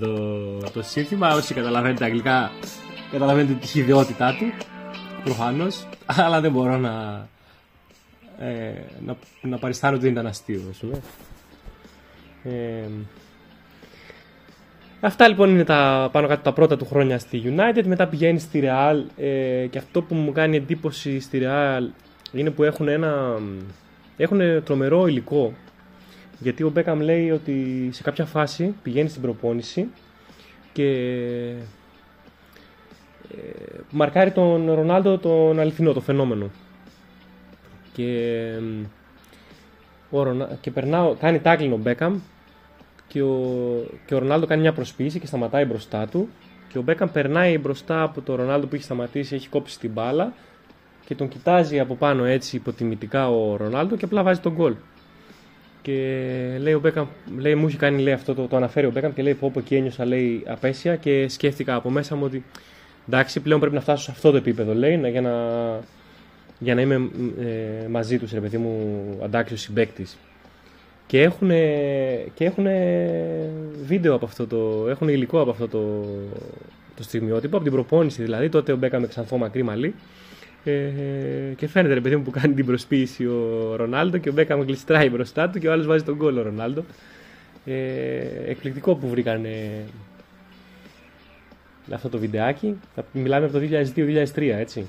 το, 0.73 0.83
σύνθημα. 0.83 1.35
Όσοι 1.35 1.55
καταλαβαίνετε 1.55 2.05
αγγλικά, 2.05 2.51
καταλαβαίνετε 3.11 3.53
την 3.67 3.81
ιδιότητά 3.81 4.37
του. 4.39 4.53
Προφανώς. 5.25 5.87
Αλλά 6.07 6.41
δεν 6.41 6.53
μπορώ 6.53 6.77
να, 6.77 7.29
ε, 8.39 8.73
να, 9.43 9.59
παριστάνω 9.59 9.97
ότι 9.97 10.09
ήταν 10.09 10.27
αστείο. 10.27 10.61
Αυτά 15.05 15.29
λοιπόν 15.29 15.51
είναι 15.51 15.65
τα 15.65 16.09
πάνω 16.13 16.29
κάτω 16.29 16.43
τα 16.43 16.53
πρώτα 16.53 16.77
του 16.77 16.87
χρόνια 16.87 17.19
στη 17.19 17.43
United. 17.45 17.85
Μετά 17.85 18.07
πηγαίνει 18.07 18.39
στη 18.39 18.63
Real 18.65 19.03
ε, 19.17 19.67
και 19.67 19.79
αυτό 19.79 20.03
που 20.03 20.15
μου 20.15 20.33
κάνει 20.33 20.57
εντύπωση 20.57 21.21
στη 21.21 21.41
Real 21.43 21.83
είναι 22.33 22.51
που 22.51 22.63
έχουν 22.63 22.89
ένα 22.89 23.39
έχουν 24.17 24.63
τρομερό 24.65 25.07
ιλικό. 25.07 25.53
Γιατί 26.39 26.63
ο 26.63 26.71
Μπέκαμ 26.71 27.01
λέει 27.01 27.31
ότι 27.31 27.89
σε 27.93 28.03
κάποια 28.03 28.25
φάση 28.25 28.75
πηγαίνει 28.83 29.09
στην 29.09 29.23
προπόνηση 29.23 29.89
και 30.73 30.89
ε, 33.31 33.81
μαρκάρει 33.91 34.31
τον 34.31 34.73
Ρονάλντο 34.73 35.19
τον 35.19 35.61
αληθινό, 35.61 35.93
το 35.93 36.01
φαινόμενο. 36.01 36.51
Και, 37.93 38.53
ο 40.11 40.23
και 40.61 40.71
περνάω, 40.71 41.15
κάνει 41.15 41.39
τάκλινο 41.39 41.75
ο 41.75 41.79
Μπέκαμ 41.79 42.21
και 43.13 43.23
ο, 43.23 43.39
και 44.07 44.15
ο 44.15 44.19
Ρονάλντο 44.19 44.47
κάνει 44.47 44.61
μια 44.61 44.73
προσποίηση 44.73 45.19
και 45.19 45.27
σταματάει 45.27 45.65
μπροστά 45.65 46.07
του 46.07 46.29
και 46.69 46.79
ο 46.79 46.83
Μπέκαμ 46.83 47.09
περνάει 47.13 47.59
μπροστά 47.59 48.03
από 48.03 48.21
τον 48.21 48.37
Ρονάλντο 48.37 48.67
που 48.67 48.75
έχει 48.75 48.85
σταματήσει, 48.85 49.35
έχει 49.35 49.49
κόψει 49.49 49.79
την 49.79 49.91
μπάλα 49.91 50.33
και 51.05 51.15
τον 51.15 51.29
κοιτάζει 51.29 51.81
από 51.81 51.95
πάνω 51.95 52.25
έτσι 52.25 52.57
υποτιμητικά 52.57 53.31
ο 53.31 53.57
Ρονάλντο 53.57 53.97
και 53.97 54.05
απλά 54.05 54.23
βάζει 54.23 54.41
τον 54.41 54.53
γκολ. 54.53 54.75
Και 55.83 55.93
λέει 56.61 56.73
ο 56.73 56.81
Μπέκαμ, 56.81 57.07
λέει, 57.39 57.55
μου 57.55 57.67
έχει 57.67 57.77
κάνει 57.77 58.03
λέει, 58.03 58.13
αυτό, 58.13 58.35
το, 58.35 58.47
το 58.47 58.57
αναφέρει 58.57 58.87
ο 58.87 58.91
Μπέκαμ 58.91 59.13
και 59.13 59.23
λέει 59.23 59.35
πω 59.35 59.53
εκεί 59.57 59.75
ένιωσα 59.75 60.05
λέει, 60.05 60.43
απέσια 60.47 60.97
και 60.97 61.29
σκέφτηκα 61.29 61.75
από 61.75 61.91
μέσα 61.91 62.17
μου 62.17 62.25
ότι 62.25 62.45
εντάξει 63.07 63.41
πλέον 63.41 63.61
πρέπει 63.61 63.75
να 63.75 63.81
φτάσω 63.81 64.03
σε 64.03 64.11
αυτό 64.11 64.31
το 64.31 64.37
επίπεδο 64.37 64.75
λέει 64.75 65.11
για 65.11 65.21
να, 65.21 65.33
για 66.59 66.75
να 66.75 66.81
είμαι 66.81 67.11
ε, 67.41 67.89
μαζί 67.89 68.19
τους 68.19 68.33
ρε 68.33 68.41
παιδί 68.41 68.59
μου 68.59 69.01
αντάξιος 69.23 69.61
συμπέκτη. 69.61 70.07
Και 71.13 71.23
έχουν, 71.23 71.49
και 72.35 72.45
έχουν 72.45 72.67
βίντεο 73.85 74.15
από 74.15 74.25
αυτό 74.25 74.47
το. 74.47 74.87
έχουν 74.89 75.09
υλικό 75.09 75.41
από 75.41 75.51
αυτό 75.51 75.69
το, 75.69 76.05
το 76.97 77.03
στιγμιότυπο, 77.03 77.57
από 77.57 77.65
την 77.65 77.73
προπόνηση 77.73 78.23
δηλαδή. 78.23 78.49
Τότε 78.49 78.73
ο 78.73 78.77
Μπέκα 78.77 79.01
με 79.01 79.07
ξανθό 79.07 79.37
μακρύ 79.37 79.63
μαλλί. 79.63 79.95
Ε, 80.65 80.73
και 81.57 81.69
φαίνεται 81.69 81.95
ρε 81.95 82.01
παιδί 82.01 82.17
μου 82.17 82.23
που 82.23 82.31
κάνει 82.31 82.55
την 82.55 82.67
προσποίηση 82.67 83.27
ο 83.27 83.73
Ρονάλντο 83.77 84.19
και 84.19 84.29
ο 84.29 84.33
Μπέκα 84.33 84.57
με 84.57 84.65
γλιστράει 84.65 85.11
μπροστά 85.11 85.49
του 85.49 85.59
και 85.59 85.69
ο 85.69 85.73
άλλος 85.73 85.87
βάζει 85.87 86.05
τον 86.05 86.17
κόλλο 86.17 86.41
ο 86.41 86.43
Ρονάλντο. 86.43 86.85
Ε, 87.65 87.75
εκπληκτικό 88.47 88.95
που 88.95 89.09
βρήκαν 89.09 89.47
αυτό 91.93 92.09
το 92.09 92.19
βιντεάκι. 92.19 92.79
Μιλάμε 93.13 93.47
από 93.47 93.59
το 93.59 93.65
2002-2003, 94.35 94.43
έτσι. 94.59 94.87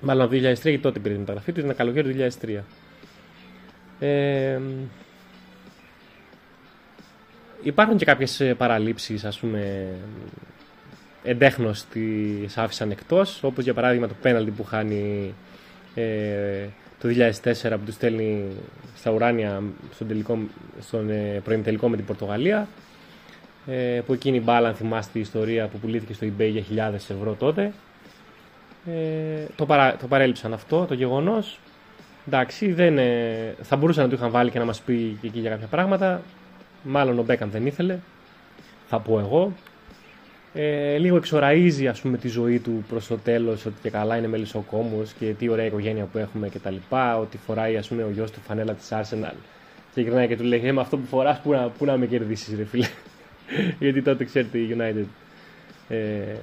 Μάλλον 0.00 0.28
το 0.28 0.36
2003 0.36 0.38
γιατί 0.40 0.78
τότε 0.78 0.98
πήρε 0.98 1.14
τη 1.14 1.20
μεταγραφή 1.20 1.52
του, 1.52 1.60
ήταν 1.60 1.76
καλοκαίρι 1.76 2.14
του 2.14 2.30
2003. 2.40 2.60
Ε, 4.00 4.58
υπάρχουν 7.62 7.96
και 7.96 8.04
κάποιες 8.04 8.40
ε, 8.40 8.54
παραλήψεις 8.54 9.24
ας 9.24 9.38
πούμε 9.38 9.86
εντέχνος 11.22 11.84
τις 11.84 12.58
άφησαν 12.58 12.90
εκτός 12.90 13.42
όπως 13.42 13.64
για 13.64 13.74
παράδειγμα 13.74 14.08
το 14.08 14.14
πέναλτι 14.22 14.50
που 14.50 14.64
χάνει 14.64 15.34
ε, 15.94 16.66
το 17.00 17.08
2004 17.42 17.52
που 17.70 17.84
τους 17.84 17.94
στέλνει 17.94 18.44
στα 18.96 19.10
ουράνια 19.10 19.62
στον, 19.94 20.08
τελικό, 20.08 20.38
στον 20.80 21.10
ε, 21.10 21.40
προημιτελικό 21.44 21.88
με 21.88 21.96
την 21.96 22.04
Πορτογαλία 22.04 22.68
ε, 23.66 24.00
που 24.06 24.12
εκείνη 24.12 24.36
η 24.36 24.42
μπάλα 24.44 24.68
αν 24.68 24.74
θυμάστε 24.74 25.18
η 25.18 25.20
ιστορία 25.20 25.66
που 25.66 25.78
πουλήθηκε 25.78 26.12
στο 26.12 26.26
eBay 26.26 26.48
για 26.50 26.62
χιλιάδες 26.62 27.10
ευρώ 27.10 27.32
τότε 27.38 27.72
ε, 28.86 29.46
το, 29.56 29.66
παρα, 29.66 29.96
το 29.96 30.06
παρέλειψαν 30.06 30.52
αυτό 30.52 30.84
το 30.84 30.94
γεγονός. 30.94 31.58
Εντάξει 32.26 32.72
δεν, 32.72 32.98
ε, 32.98 33.54
θα 33.62 33.76
μπορούσαν 33.76 34.04
να 34.04 34.10
το 34.10 34.16
είχαν 34.16 34.30
βάλει 34.30 34.50
και 34.50 34.58
να 34.58 34.64
μας 34.64 34.80
πει 34.80 35.18
και 35.20 35.26
εκεί 35.26 35.38
για 35.38 35.50
κάποια 35.50 35.66
πράγματα 35.66 36.22
Μάλλον 36.82 37.18
ο 37.18 37.22
Μπέκαμ 37.22 37.50
δεν 37.50 37.66
ήθελε. 37.66 37.98
Θα 38.88 39.00
πω 39.00 39.18
εγώ. 39.18 39.52
Ε, 40.54 40.96
λίγο 40.96 41.16
εξοραίζει 41.16 41.88
ας 41.88 42.00
πούμε 42.00 42.18
τη 42.18 42.28
ζωή 42.28 42.58
του 42.58 42.84
προς 42.88 43.06
το 43.06 43.16
τέλος 43.16 43.66
ότι 43.66 43.74
και 43.82 43.90
καλά 43.90 44.16
είναι 44.16 44.26
μελισσοκόμος 44.26 45.12
και 45.12 45.34
τι 45.38 45.48
ωραία 45.48 45.64
οικογένεια 45.66 46.04
που 46.04 46.18
έχουμε 46.18 46.48
και 46.48 46.58
τα 46.58 46.70
λοιπά 46.70 47.18
ότι 47.18 47.36
φοράει 47.36 47.76
ας 47.76 47.88
πούμε 47.88 48.02
ο 48.02 48.10
γιος 48.10 48.30
του 48.30 48.40
φανέλα 48.40 48.74
της 48.74 48.88
Arsenal 48.90 49.34
και 49.94 50.00
γυρνάει 50.00 50.28
και 50.28 50.36
του 50.36 50.42
λέει 50.42 50.60
ε, 50.64 50.72
με 50.72 50.80
αυτό 50.80 50.96
που 50.96 51.06
φοράς 51.06 51.40
που 51.40 51.52
να, 51.52 51.68
που 51.68 51.84
να 51.84 51.96
με 51.96 52.06
κερδίσεις 52.06 52.56
ρε 52.56 52.64
φίλε 52.64 52.86
γιατί 53.80 54.02
τότε 54.02 54.24
ξέρετε 54.24 54.58
η 54.58 54.76
United 54.78 55.04
ε, 55.88 56.36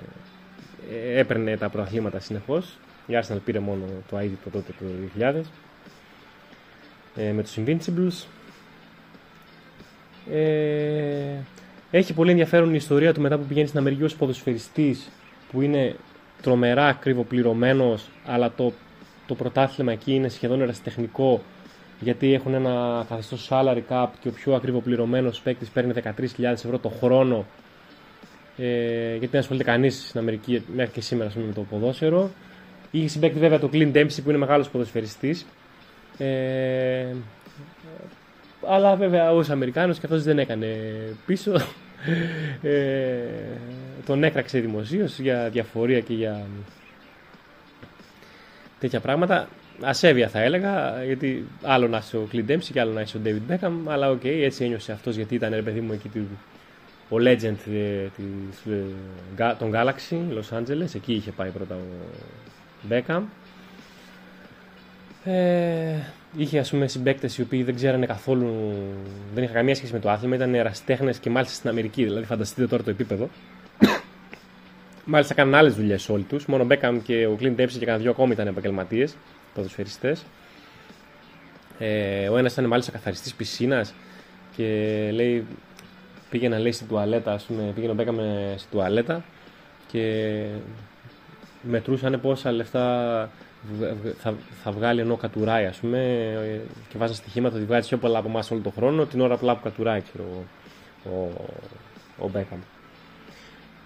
έπαιρνε 1.15 1.57
τα 1.57 1.69
προαθλήματα 1.69 2.19
συνεχώς 2.19 2.77
η 3.07 3.13
Arsenal 3.21 3.39
πήρε 3.45 3.59
μόνο 3.59 3.85
το 4.09 4.17
το 4.43 4.49
τότε 4.49 4.71
το 4.79 4.85
2000 5.19 5.41
ε, 7.15 7.31
με 7.31 7.43
τους 7.43 7.57
Invincibles 7.57 8.25
ε, 10.31 11.43
έχει 11.91 12.13
πολύ 12.13 12.31
ενδιαφέρον 12.31 12.69
η 12.69 12.75
ιστορία 12.75 13.13
του 13.13 13.21
μετά 13.21 13.37
που 13.37 13.45
πηγαίνει 13.45 13.67
στην 13.67 13.79
Αμερική 13.79 14.03
ως 14.03 14.15
ποδοσφαιριστής 14.15 15.09
που 15.51 15.61
είναι 15.61 15.95
τρομερά 16.41 16.87
ακριβοπληρωμένος 16.87 18.09
αλλά 18.25 18.51
το, 18.55 18.73
το 19.27 19.35
πρωτάθλημα 19.35 19.91
εκεί 19.91 20.13
είναι 20.13 20.27
σχεδόν 20.27 20.61
ερασιτεχνικό 20.61 21.41
γιατί 21.99 22.33
έχουν 22.33 22.53
ένα 22.53 23.05
καθεστώς 23.09 23.47
salary 23.51 23.81
cap 23.89 24.07
και 24.19 24.27
ο 24.27 24.31
πιο 24.31 24.53
ακριβοπληρωμένος 24.53 25.41
παίκτης 25.41 25.69
παίρνει 25.69 25.93
13.000 26.03 26.43
ευρώ 26.43 26.77
το 26.79 26.89
χρόνο. 26.89 27.45
Ε, 28.57 29.09
γιατί 29.09 29.27
δεν 29.27 29.39
ασχολείται 29.39 29.63
κανείς 29.63 30.07
στην 30.07 30.19
Αμερική 30.19 30.63
μέχρι 30.75 30.91
και 30.91 31.01
σήμερα 31.01 31.31
με 31.35 31.53
το 31.53 31.61
ποδόσφαιρο. 31.61 32.31
Είχε 32.91 33.07
συμπαίκτη 33.07 33.39
βέβαια 33.39 33.59
το 33.59 33.69
Clint 33.73 33.93
Dempsey 33.93 34.19
που 34.23 34.29
είναι 34.29 34.37
μεγάλος 34.37 34.69
ποδοσφαιριστής. 34.69 35.45
Ε, 36.17 37.05
αλλά 38.65 38.95
βέβαια 38.95 39.31
ως 39.31 39.49
Αμερικάνος 39.49 39.99
και 39.99 40.05
αυτός 40.05 40.23
δεν 40.23 40.39
έκανε 40.39 40.67
πίσω. 41.25 41.51
Ε, 42.61 43.19
τον 44.05 44.23
έκραξε 44.23 44.59
δημοσίως 44.59 45.19
για 45.19 45.49
αδιαφορία 45.49 45.99
και 45.99 46.13
για 46.13 46.45
τέτοια 48.79 48.99
πράγματα. 48.99 49.47
Ασέβεια 49.81 50.29
θα 50.29 50.39
έλεγα, 50.39 51.03
γιατί 51.03 51.47
άλλο 51.61 51.87
να 51.87 51.97
είσαι 51.97 52.17
ο 52.17 52.27
Clint 52.31 52.49
Dempsey 52.49 52.69
και 52.71 52.79
άλλο 52.79 52.91
να 52.91 53.01
είσαι 53.01 53.17
ο 53.17 53.21
David 53.25 53.51
Beckham, 53.51 53.71
αλλά 53.87 54.09
OK, 54.09 54.21
okay, 54.23 54.39
έτσι 54.43 54.63
ένιωσε 54.63 54.91
αυτός 54.91 55.15
γιατί 55.15 55.35
ήταν 55.35 55.53
ρε 55.53 55.61
παιδί 55.61 55.81
μου 55.81 55.93
εκεί 55.93 56.07
του, 56.09 56.27
ο 57.09 57.15
legend 57.15 57.71
ε, 57.73 58.07
της, 58.15 58.73
ε, 59.37 59.55
των 59.59 59.71
Galaxy, 59.73 60.15
Los 60.37 60.57
Angeles, 60.57 60.95
εκεί 60.95 61.13
είχε 61.13 61.31
πάει 61.31 61.49
πρώτα 61.49 61.75
ο 61.75 61.79
Beckham. 62.89 63.21
Ε, 65.23 65.95
είχε 66.37 66.59
ας 66.59 66.69
πούμε 66.69 66.87
συμπαίκτες 66.87 67.37
οι 67.37 67.41
οποίοι 67.41 67.63
δεν 67.63 67.75
ξέρανε 67.75 68.05
καθόλου, 68.05 68.73
δεν 69.33 69.43
είχαν 69.43 69.55
καμία 69.55 69.75
σχέση 69.75 69.93
με 69.93 69.99
το 69.99 70.09
άθλημα, 70.09 70.35
ήταν 70.35 70.55
ερασιτέχνες 70.55 71.17
και 71.17 71.29
μάλιστα 71.29 71.55
στην 71.55 71.69
Αμερική. 71.69 72.03
Δηλαδή, 72.03 72.25
φανταστείτε 72.25 72.67
τώρα 72.67 72.83
το 72.83 72.89
επίπεδο. 72.89 73.29
μάλιστα 75.05 75.33
κάνουν 75.33 75.55
άλλες 75.55 75.75
δουλειές 75.75 76.09
όλοι 76.09 76.23
τους. 76.23 76.45
Μόνο 76.45 76.63
ο 76.63 76.65
Μπέκαμ 76.65 77.01
και 77.01 77.25
ο 77.25 77.35
Κλίν 77.35 77.55
Τέψη 77.55 77.77
και 77.77 77.85
κανένα 77.85 78.03
δυο 78.03 78.11
ακόμη 78.11 78.31
ήταν 78.31 78.47
επαγγελματίες, 78.47 79.15
ποδοσφαιριστές. 79.53 80.25
Ε, 81.79 82.27
ο 82.29 82.37
ένας 82.37 82.51
ήταν 82.51 82.65
μάλιστα 82.65 82.91
καθαριστής 82.91 83.33
πισίνας 83.33 83.93
και 84.55 84.63
λέει, 85.13 85.45
πήγαινε 86.29 86.57
λέει 86.57 86.71
στην 86.71 86.87
τουαλέτα, 86.87 87.33
ας 87.33 87.43
πούμε, 87.43 87.71
πήγαινε 87.75 87.91
ο 87.91 87.95
Μπέκαμ 87.95 88.17
στην 88.55 88.69
τουαλέτα 88.71 89.23
και 89.91 90.33
μετρούσαν 91.61 92.19
πόσα 92.21 92.51
λεφτά 92.51 93.29
θα, 94.17 94.33
θα 94.63 94.71
βγάλει 94.71 95.01
ενώ 95.01 95.15
κατουράει, 95.15 95.65
ας 95.65 95.77
πούμε, 95.77 95.99
και 96.89 96.97
βάζει 96.97 97.13
στοιχήματα 97.13 97.55
ότι 97.55 97.65
βγάζει 97.65 97.87
πιο 97.87 97.97
πολλά 97.97 98.19
από 98.19 98.27
εμάς 98.27 98.51
όλο 98.51 98.61
τον 98.61 98.71
χρόνο, 98.71 99.05
την 99.05 99.21
ώρα 99.21 99.33
απλά 99.33 99.55
που 99.55 99.63
κατουράει, 99.63 100.01
ξέρω 100.01 100.25
ο, 101.05 101.29
ο 102.17 102.29
Μπέκαμ. 102.29 102.59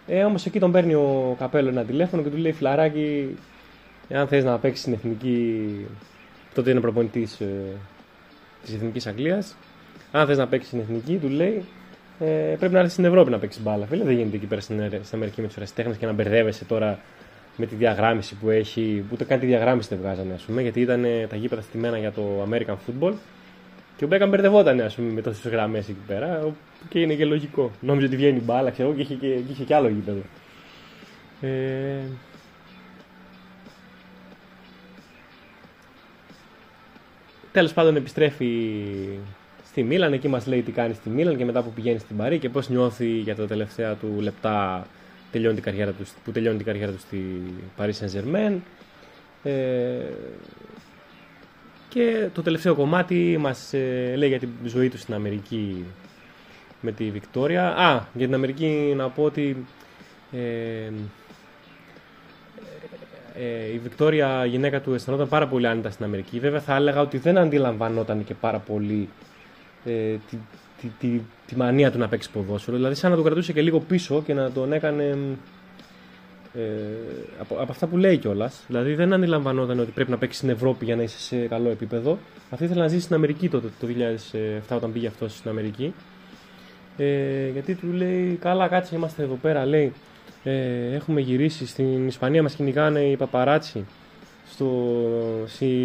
Ε, 0.08 0.24
Όμως 0.24 0.46
εκεί 0.46 0.60
τον 0.60 0.72
παίρνει 0.72 0.94
ο 0.94 1.36
καπέλο 1.40 1.70
ένα 1.70 1.84
τηλέφωνο 1.84 2.24
και 2.24 2.30
του 2.30 2.38
λέει 2.38 2.52
φιλαράκι, 2.52 3.38
εάν 4.08 4.28
θες 4.28 4.44
να 4.44 4.58
παίξεις 4.58 4.82
στην 4.82 4.94
εθνική. 4.94 5.70
Τότε 6.54 6.72
είναι 6.72 6.80
προπονητής 6.80 7.40
ε, 7.40 7.64
της 8.64 8.74
Εθνικής 8.74 9.08
Αγγλίας. 9.08 9.56
Αν 10.12 10.28
θες 10.28 10.38
να 10.38 10.48
παίξεις 10.48 10.70
στην 10.70 10.82
εθνική, 10.82 11.18
του 11.18 11.30
λέει, 11.30 11.66
ε, 12.20 12.56
πρέπει 12.60 12.74
να 12.74 12.80
έρθεις 12.80 12.94
στην 12.94 13.06
Ευρώπη 13.06 13.32
να 13.32 13.38
παίξεις 13.38 13.62
μπάλα. 13.64 13.86
Φίλε, 13.86 14.04
δεν 14.04 14.16
γίνεται 14.16 14.36
εκεί 14.36 14.46
πέρα 14.46 14.62
στην, 14.62 14.84
στην 14.88 15.18
Αμερική 15.18 15.42
με 15.42 15.48
τους 15.48 15.56
ερασιτέχνες 15.56 15.98
και 15.98 16.06
να 16.06 16.12
μπερδεύεσαι 16.12 16.66
τώρα 16.66 17.00
με 17.56 17.66
τη 17.66 17.76
διαγράμμιση 17.76 18.36
που 18.36 18.50
έχει, 18.50 19.06
ούτε 19.12 19.24
καν 19.24 19.40
τη 19.40 19.46
διαγράμμιση 19.46 19.90
δεν 19.90 19.98
βγάζανε, 20.02 20.34
ας 20.34 20.42
πούμε, 20.42 20.62
γιατί 20.62 20.82
ήταν 20.82 21.06
τα 21.30 21.36
γήπεδα 21.36 21.62
στημένα 21.62 21.98
για 21.98 22.12
το 22.12 22.48
American 22.50 22.74
Football 22.74 23.14
και 24.02 24.08
ο 24.08 24.10
Μπέκαμ 24.10 24.30
μπερδευόταν 24.30 24.82
ας 24.82 24.96
πούμε, 24.96 25.12
με 25.12 25.22
τόσες 25.22 25.52
γραμμές 25.52 25.90
εκεί 25.90 26.00
πέρα 26.08 26.54
και 26.90 27.00
είναι 27.00 27.14
και 27.14 27.26
λογικό. 27.26 27.72
Νόμιζε 27.80 28.06
ότι 28.06 28.16
βγαίνει 28.16 28.40
μπάλα, 28.40 28.72
ξέρω 28.72 28.94
και 28.94 29.02
είχε 29.02 29.14
και, 29.14 29.28
και, 29.28 29.52
είχε 29.52 29.64
και 29.64 29.76
άλλο 29.76 29.88
γήπεδο. 29.88 30.22
Ε... 31.42 32.00
Τέλος 37.52 37.74
πάντων 37.74 37.96
επιστρέφει 37.96 38.50
στη 39.66 39.84
Μίλαν, 39.84 40.14
εκεί 40.14 40.28
μας 40.28 40.48
λέει 40.48 40.62
τι 40.62 40.72
κάνει 40.72 40.94
στη 40.94 41.10
Μίλαν 41.10 41.38
και 41.38 41.46
μετά 41.46 41.62
που 41.62 41.72
πηγαίνει 41.72 42.00
στην 42.00 42.18
Παρή 42.18 42.40
και 42.40 42.50
πώς 42.50 42.70
νιώθει 42.70 43.08
για 43.08 43.36
τα 43.36 43.48
τελευταία 43.48 43.94
του 43.94 44.18
λεπτά 44.20 44.88
τελειώνει 45.32 45.56
την 45.56 45.64
καριέρα 45.64 45.92
τους, 45.92 46.14
που 46.24 46.32
τελειώνει 46.32 46.58
την 46.58 46.66
καριέρα 46.66 46.92
τους 46.92 47.02
στη 47.02 47.42
Paris 47.78 47.92
Saint-Germain. 47.92 48.58
Ε, 49.44 49.52
και 51.90 52.30
το 52.34 52.42
τελευταίο 52.42 52.76
κομμάτι 52.76 53.38
μας 53.40 53.74
ε, 53.74 54.14
λέει 54.16 54.30
για 54.30 54.40
τη 54.40 54.48
ζωή 54.66 54.90
τους 54.90 55.02
στην 55.02 55.14
Αμερική 55.14 55.86
με 56.82 56.92
τη 56.92 57.12
Βικτόρια. 57.12 57.68
Α, 57.68 58.06
για 58.14 58.26
την 58.26 58.34
Αμερική 58.34 58.94
να 58.96 59.10
πω 59.10 59.24
ότι 59.24 59.66
ε, 60.32 60.92
ε, 63.36 63.74
η 63.74 63.80
Βικτόρια, 63.84 64.46
η 64.46 64.50
γυναίκα 64.50 64.82
του, 64.82 64.94
αισθανόταν 64.94 65.28
πάρα 65.28 65.48
πολύ 65.48 65.68
άνετα 65.68 65.90
στην 65.90 66.06
Αμερική. 66.06 66.40
Βέβαια 66.40 66.60
θα 66.60 66.76
έλεγα 66.76 67.02
ότι 67.02 67.18
δεν 67.18 67.38
αντιλαμβανόταν 67.38 68.24
και 68.24 68.34
πάρα 68.34 68.58
πολύ 68.58 69.10
ε, 69.86 70.16
τη, 70.30 70.38
τη, 70.82 70.88
τη, 71.00 71.22
τη, 71.52 71.58
μανία 71.58 71.92
του 71.92 71.98
να 71.98 72.08
παίξει 72.08 72.30
ποδόσφαιρο. 72.32 72.78
Δηλαδή, 72.78 72.96
σαν 72.96 73.12
να 73.12 73.18
το 73.18 73.24
κρατούσε 73.24 73.54
και 73.54 73.62
λίγο 73.62 73.80
πίσω 73.80 74.22
και 74.26 74.34
να 74.34 74.52
τον 74.52 74.74
έκανε. 74.74 75.18
Ε, 76.54 76.62
από, 77.40 77.56
από 77.56 77.72
αυτά 77.72 77.88
που 77.88 77.98
λέει 77.98 78.18
κιόλας. 78.18 78.64
Δηλαδή, 78.68 78.94
δεν 78.94 79.14
αντιλαμβανόταν 79.14 79.80
ότι 79.80 79.92
πρέπει 79.92 80.12
να 80.12 80.18
παίξει 80.18 80.38
στην 80.38 80.50
Ευρώπη 80.50 80.86
για 80.86 80.96
να 80.96 81.02
είσαι 81.02 81.20
σε 81.20 81.36
καλό 81.36 81.70
επίπεδο. 81.70 82.18
Αυτή 82.50 82.66
ήθελε 82.66 82.82
να 82.82 82.88
ζήσει 82.88 83.02
στην 83.02 83.16
Αμερική 83.16 83.50
τότε, 83.50 83.68
το 83.80 83.88
2007, 84.72 84.76
όταν 84.76 84.92
πήγε 84.92 85.08
αυτός 85.08 85.36
στην 85.36 85.50
Αμερική. 85.50 85.94
Ε, 86.98 87.50
γιατί 87.50 87.76
του 87.76 87.88
λέει: 87.94 88.38
Καλά, 88.42 88.68
κάτσε, 88.68 88.96
είμαστε 88.96 89.24
εδώ 89.24 89.36
πέρα. 89.42 89.66
Λέει: 89.66 89.94
ε, 90.44 90.94
Έχουμε 90.94 91.22
γυρίσει 91.22 91.68
στην 91.68 92.08
Ισπανία, 92.08 92.42
μας 92.44 92.54
κυνηγάνε 92.54 93.00
οι 93.00 93.16
παπαράτσι. 93.16 93.86
Στο, 94.52 94.68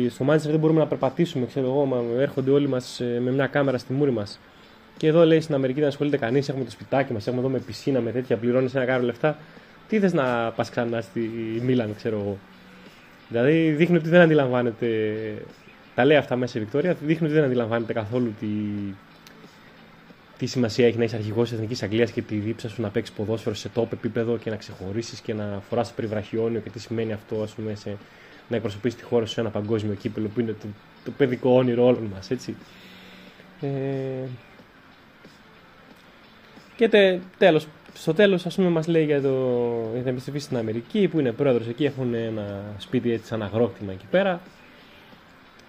στο 0.09 0.25
Μάντσεστερ 0.25 0.51
δεν 0.51 0.61
μπορούμε 0.61 0.81
να 0.81 0.87
περπατήσουμε, 0.87 1.47
ξέρω 1.47 1.67
εγώ. 1.67 1.85
Μα, 1.85 2.03
έρχονται 2.19 2.51
όλοι 2.51 2.69
μας 2.69 3.01
ε, 3.01 3.21
με 3.21 3.31
μια 3.31 3.47
κάμερα 3.47 3.79
στη 3.79 3.93
μούρη 3.93 4.11
μας. 4.11 4.39
Και 4.97 5.07
εδώ 5.07 5.25
λέει 5.25 5.41
στην 5.41 5.55
Αμερική 5.55 5.81
δεν 5.81 5.89
ασχολείται 5.89 6.17
κανείς. 6.17 6.49
Έχουμε 6.49 6.65
το 6.65 6.71
σπιτάκι 6.71 7.13
μας, 7.13 7.27
έχουμε 7.27 7.41
εδώ 7.41 7.51
με 7.51 7.59
πισίνα, 7.59 8.01
με 8.01 8.11
τέτοια, 8.11 8.37
πληρώνεις 8.37 8.75
ένα 8.75 8.85
κάρο 8.85 9.03
λεφτά. 9.03 9.39
Τι 9.89 9.99
θες 9.99 10.13
να 10.13 10.53
πας 10.57 10.71
ξανά 10.71 11.01
στη 11.01 11.21
Μίλαν, 11.63 11.95
ξέρω 11.97 12.19
εγώ. 12.19 12.39
Δηλαδή 13.29 13.71
δείχνει 13.71 13.97
ότι 13.97 14.09
δεν 14.09 14.21
αντιλαμβάνεται. 14.21 14.89
Τα 15.95 16.05
λέει 16.05 16.17
αυτά 16.17 16.37
μέσα 16.37 16.59
η 16.59 16.61
Βικτόρια. 16.61 16.97
Δείχνει 17.07 17.27
ότι 17.27 17.37
δεν 17.37 17.45
αντιλαμβάνεται 17.45 17.93
καθόλου 17.93 18.35
τι, 18.41 18.47
τι 20.39 20.47
σημασία 20.47 20.87
έχει 20.87 20.99
να 20.99 21.05
είσαι 21.05 21.17
αρχηγός 21.17 21.49
της 21.49 21.53
Εθνικής 21.57 21.83
Αγγλίας 21.83 22.11
και 22.11 22.23
τη 22.23 22.37
δίψα 22.37 22.69
σου 22.69 22.83
να 22.83 22.89
παίξεις 22.89 23.15
ποδόσφαιρο 23.15 23.55
σε 23.55 23.71
top 23.75 23.93
επίπεδο 23.93 24.37
και 24.37 24.51
να 24.51 24.57
ξεχωρίσεις 24.57 25.21
και 25.21 25.35
να 25.35 25.63
φοράς 25.69 25.89
το 25.89 25.95
περιβραχιόνιο 25.97 26.61
και 26.61 26.71
τι 26.71 26.79
σημαίνει 26.79 27.13
αυτό 27.13 27.43
ας 27.43 27.53
πούμε, 27.53 27.75
σε, 27.75 27.97
να 28.49 28.57
εκπροσωπήσει 28.57 28.97
τη 28.97 29.03
χώρα 29.03 29.27
σου 29.27 29.33
σε 29.33 29.41
ένα 29.41 29.51
παγκόσμιο 29.51 29.95
κύπελο 29.95 30.29
που 30.35 30.41
είναι 30.41 30.53
το, 30.53 30.67
το 31.05 31.11
παιδικό 31.11 31.51
όνειρο 31.51 31.87
όλων 31.87 32.11
μας. 32.15 32.31
Ε, 33.61 33.69
και 36.77 36.89
τε, 36.89 37.19
τέλος, 37.39 37.67
στο 37.95 38.15
τέλος 38.15 38.47
ας 38.47 38.55
πούμε 38.55 38.69
μας 38.69 38.87
λέει 38.87 39.05
για, 39.05 39.21
το, 39.21 39.29
για 39.93 40.01
την 40.01 40.11
επιστροφή 40.11 40.39
στην 40.39 40.57
Αμερική 40.57 41.09
που 41.09 41.21
είναι 41.21 41.33
πρόεδρος 41.33 41.69
εκεί, 41.69 41.85
έχουν 41.85 42.15
ένα 42.15 42.63
σπίτι 42.79 43.13
έτσι 43.13 43.27
σαν 43.27 43.43
αγρόκτημα 43.43 43.93
εκεί 43.93 44.07
πέρα. 44.11 44.41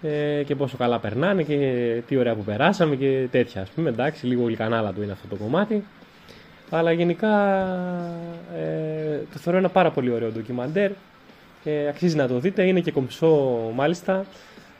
Ε, 0.02 0.42
και 0.42 0.54
πόσο 0.54 0.76
καλά 0.76 0.98
περνάνε 0.98 1.42
και 1.42 2.02
τι 2.06 2.16
ωραία 2.16 2.34
που 2.34 2.44
περάσαμε 2.44 2.96
και 2.96 3.26
τέτοια 3.30 3.62
ας 3.62 3.68
πούμε 3.68 3.88
εντάξει 3.88 4.26
λίγο 4.26 4.42
γλυκανάλα 4.42 4.92
του 4.92 5.02
είναι 5.02 5.12
αυτό 5.12 5.28
το 5.28 5.36
κομμάτι. 5.36 5.84
Αλλά 6.70 6.92
γενικά 6.92 7.58
ε, 8.56 9.18
το 9.32 9.38
θεωρώ 9.38 9.58
ένα 9.58 9.68
πάρα 9.68 9.90
πολύ 9.90 10.10
ωραίο 10.10 10.30
ντοκιμαντέρ 10.30 10.90
ε, 11.64 11.88
αξίζει 11.88 12.16
να 12.16 12.28
το 12.28 12.38
δείτε, 12.38 12.62
είναι 12.62 12.80
και 12.80 12.90
κομψό 12.90 13.60
μάλιστα. 13.74 14.24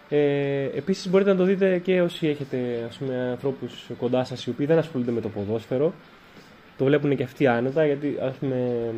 Ε, 0.09 0.65
επίσης 0.77 1.09
μπορείτε 1.09 1.31
να 1.31 1.37
το 1.37 1.45
δείτε 1.45 1.79
και 1.79 2.01
όσοι 2.01 2.27
έχετε 2.29 2.57
ας 2.89 2.97
πούμε, 2.97 3.29
ανθρώπους 3.31 3.91
κοντά 3.99 4.25
σας 4.25 4.47
οι 4.47 4.51
οποίοι 4.51 4.67
δεν 4.67 4.79
ασχολούνται 4.79 5.11
με 5.11 5.21
το 5.21 5.29
ποδόσφαιρο 5.29 5.93
το 6.79 6.85
βλέπουν 6.85 7.17
και 7.17 7.23
αυτοί 7.23 7.47
άνετα 7.47 7.87
γιατί 7.87 8.17
ας 8.21 8.35
πούμε 8.35 8.91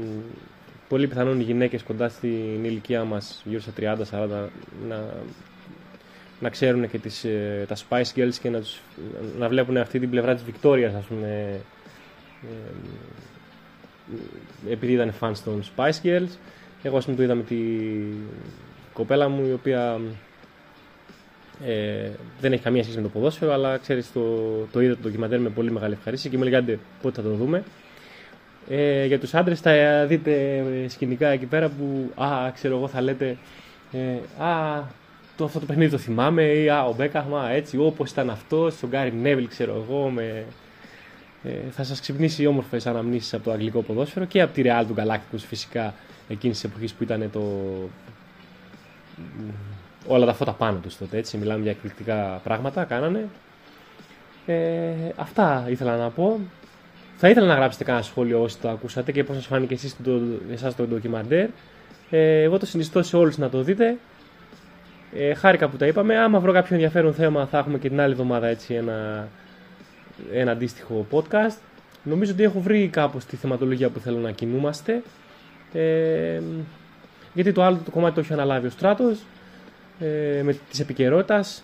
πολύ 0.89 1.07
πιθανόν 1.07 1.41
οι 1.41 1.43
γυναίκες 1.43 1.83
κοντά 1.83 2.09
στην 2.09 2.65
ηλικία 2.65 3.05
μας 3.05 3.43
γύρω 3.45 3.61
στα 3.61 3.73
30-40 3.77 4.49
να, 4.89 5.05
να 6.41 6.49
ξέρουν 6.49 6.91
και 6.91 6.99
τις, 6.99 7.25
ε, 7.25 7.65
τα 7.69 7.77
Spice 7.77 8.19
Girls 8.19 8.35
και 8.43 8.51
να, 8.51 8.61
τους, 8.61 8.81
να 9.39 9.49
βλέπουν 9.49 9.77
αυτή 9.77 9.99
την 9.99 10.11
πλευρά 10.11 10.35
της 10.35 10.45
Βικτόριας 10.45 10.95
ας 10.95 11.05
πούμε 11.05 11.61
ε, 12.43 12.73
επειδή 14.69 14.93
ήταν 14.93 15.13
fans 15.21 15.37
των 15.45 15.63
Spice 15.77 16.01
Girls. 16.03 16.31
Εγώ 16.83 16.97
ας 16.97 17.05
πούμε 17.05 17.17
το 17.17 17.23
είδα 17.23 17.35
με 17.35 17.43
τη 17.43 17.57
κοπέλα 18.93 19.29
μου 19.29 19.47
η 19.47 19.53
οποία 19.53 20.01
ε, 21.67 22.11
δεν 22.41 22.53
έχει 22.53 22.63
καμία 22.63 22.83
σχέση 22.83 22.97
με 22.97 23.03
το 23.03 23.09
ποδόσφαιρο 23.09 23.53
αλλά 23.53 23.77
ξέρεις 23.77 24.13
το, 24.13 24.21
το 24.73 24.81
είδα 24.81 24.95
το 24.95 25.01
ντοκιμαντέρ 25.03 25.41
με 25.41 25.49
πολύ 25.49 25.71
μεγάλη 25.71 25.93
ευχαρίστηση 25.93 26.31
και 26.31 26.37
μου 26.37 26.45
λέγανε 26.45 26.79
πότε 27.03 27.23
θα 27.23 27.29
το 27.29 27.35
δούμε 27.35 27.63
ε, 28.69 29.07
για 29.07 29.19
τους 29.19 29.35
άντρες 29.35 29.61
θα 29.61 30.07
δείτε 30.07 30.65
σκηνικά 30.89 31.29
εκεί 31.29 31.47
πέρα 31.47 31.69
που 31.69 32.13
α, 32.23 32.51
ξέρω 32.55 32.77
εγώ 32.77 32.89
θα 32.89 33.01
λέτε 33.01 33.37
ε, 33.93 34.43
α, 34.45 34.83
το, 35.37 35.45
αυτό 35.45 35.59
το 35.59 35.67
παιχνίδι 35.67 35.91
το 35.91 35.99
θυμάμαι 35.99 36.43
ή 36.43 36.69
α, 36.69 36.85
ο 36.85 36.95
Μπέκαχμα 36.95 37.51
έτσι 37.51 37.79
όπως 37.79 38.11
ήταν 38.11 38.31
αυτός, 38.31 38.83
ο 38.83 38.87
Γκάρι 38.87 39.13
Νέβιλ 39.13 39.49
ξέρω 39.49 39.85
εγώ 39.87 40.11
με, 40.11 40.45
ε, 41.43 41.51
θα 41.71 41.85
σας 41.85 42.01
ξυπνήσει 42.01 42.47
όμορφες 42.47 42.87
αναμνήσεις 42.87 43.35
από 43.35 43.45
το 43.45 43.51
αγγλικό 43.53 43.83
ποδόσφαιρο 43.83 44.25
και 44.25 44.41
από 44.41 44.55
τη 44.55 44.63
Real 44.65 44.85
του 44.89 44.95
Galacticos 44.97 45.45
φυσικά 45.47 45.95
εκείνης 46.29 46.61
της 46.61 46.71
εποχής 46.71 46.93
που 46.93 47.03
ήταν 47.03 47.31
το 47.33 47.43
όλα 50.11 50.27
τα 50.27 50.33
φώτα 50.33 50.53
πάνω 50.53 50.79
τους 50.79 50.97
τότε 50.97 51.17
έτσι 51.17 51.37
μιλάμε 51.37 51.63
για 51.63 51.71
εκπληκτικά 51.71 52.41
πράγματα 52.45 52.85
κάνανε 52.85 53.29
ε, 54.47 54.93
αυτά 55.17 55.67
ήθελα 55.69 55.97
να 55.97 56.11
πω 56.11 56.41
θα 57.23 57.29
ήθελα 57.29 57.47
να 57.47 57.55
γράψετε 57.55 57.85
κανένα 57.85 58.05
σχόλιο 58.05 58.43
όσοι 58.43 58.59
το 58.59 58.69
ακούσατε 58.69 59.13
και 59.13 59.25
πώς 59.25 59.37
σας 59.37 59.47
φάνηκε 59.47 59.75
εσείς 59.75 59.97
το, 60.05 60.21
εσάς 60.53 60.77
το 60.77 60.87
ντοκιμαντέρ. 60.87 61.49
Ε, 62.11 62.43
εγώ 62.43 62.59
το 62.59 62.67
συνιστώ 62.67 63.03
σε 63.03 63.17
όλους 63.17 63.39
να 63.39 63.49
το 63.49 63.63
δείτε. 63.63 63.97
Ε, 65.15 65.35
χάρηκα 65.35 65.69
που 65.69 65.77
τα 65.77 65.87
είπαμε. 65.87 66.19
Άμα 66.19 66.39
βρω 66.41 66.53
κάποιο 66.53 66.75
ενδιαφέρον 66.75 67.15
θέμα 67.15 67.47
θα 67.47 67.59
έχουμε 67.59 67.79
και 67.79 67.89
την 67.89 68.01
άλλη 68.01 68.13
εβδομάδα 68.13 68.47
έτσι 68.47 68.75
ένα, 68.75 69.29
ένα 70.33 70.53
αντίστοιχο 70.53 71.07
podcast. 71.11 71.59
Νομίζω 72.03 72.33
ότι 72.33 72.43
έχω 72.43 72.61
βρει 72.61 72.89
κάπως 72.89 73.25
τη 73.25 73.37
θεματολογία 73.37 73.89
που 73.89 73.99
θέλω 73.99 74.19
να 74.19 74.31
κινούμαστε. 74.31 75.03
Ε, 75.73 76.41
γιατί 77.35 77.53
το 77.53 77.63
άλλο 77.63 77.81
το 77.85 77.91
κομμάτι 77.91 78.15
το 78.15 78.21
έχει 78.21 78.33
αναλάβει 78.33 78.67
ο 78.67 78.71
Στράτος 78.71 79.19
ε, 80.01 80.43
με 80.43 80.57
της 80.71 80.81
επικαιρότητας. 80.81 81.63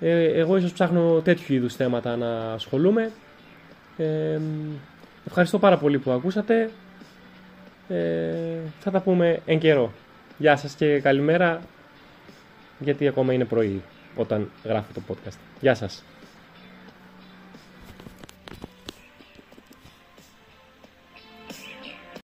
Ε, 0.00 0.24
εγώ 0.24 0.56
ίσως 0.56 0.72
ψάχνω 0.72 1.20
τέτοιου 1.20 1.54
είδους 1.54 1.74
θέματα 1.74 2.16
να 2.16 2.52
ασχολούμαι. 2.52 3.10
Ε, 3.96 4.40
ευχαριστώ 5.26 5.58
πάρα 5.58 5.78
πολύ 5.78 5.98
που 5.98 6.10
ακούσατε. 6.10 6.70
Ε, 7.88 8.58
θα 8.80 8.90
τα 8.90 9.00
πούμε 9.00 9.40
εν 9.46 9.58
καιρό. 9.58 9.92
Γεια 10.38 10.56
σας 10.56 10.74
και 10.74 11.00
καλημέρα 11.00 11.60
γιατί 12.78 13.08
ακόμα 13.08 13.32
είναι 13.32 13.44
πρωί 13.44 13.82
όταν 14.16 14.50
γράφω 14.64 14.92
το 14.94 15.00
podcast. 15.08 15.36
Γεια 15.60 15.74
σας. 15.74 16.04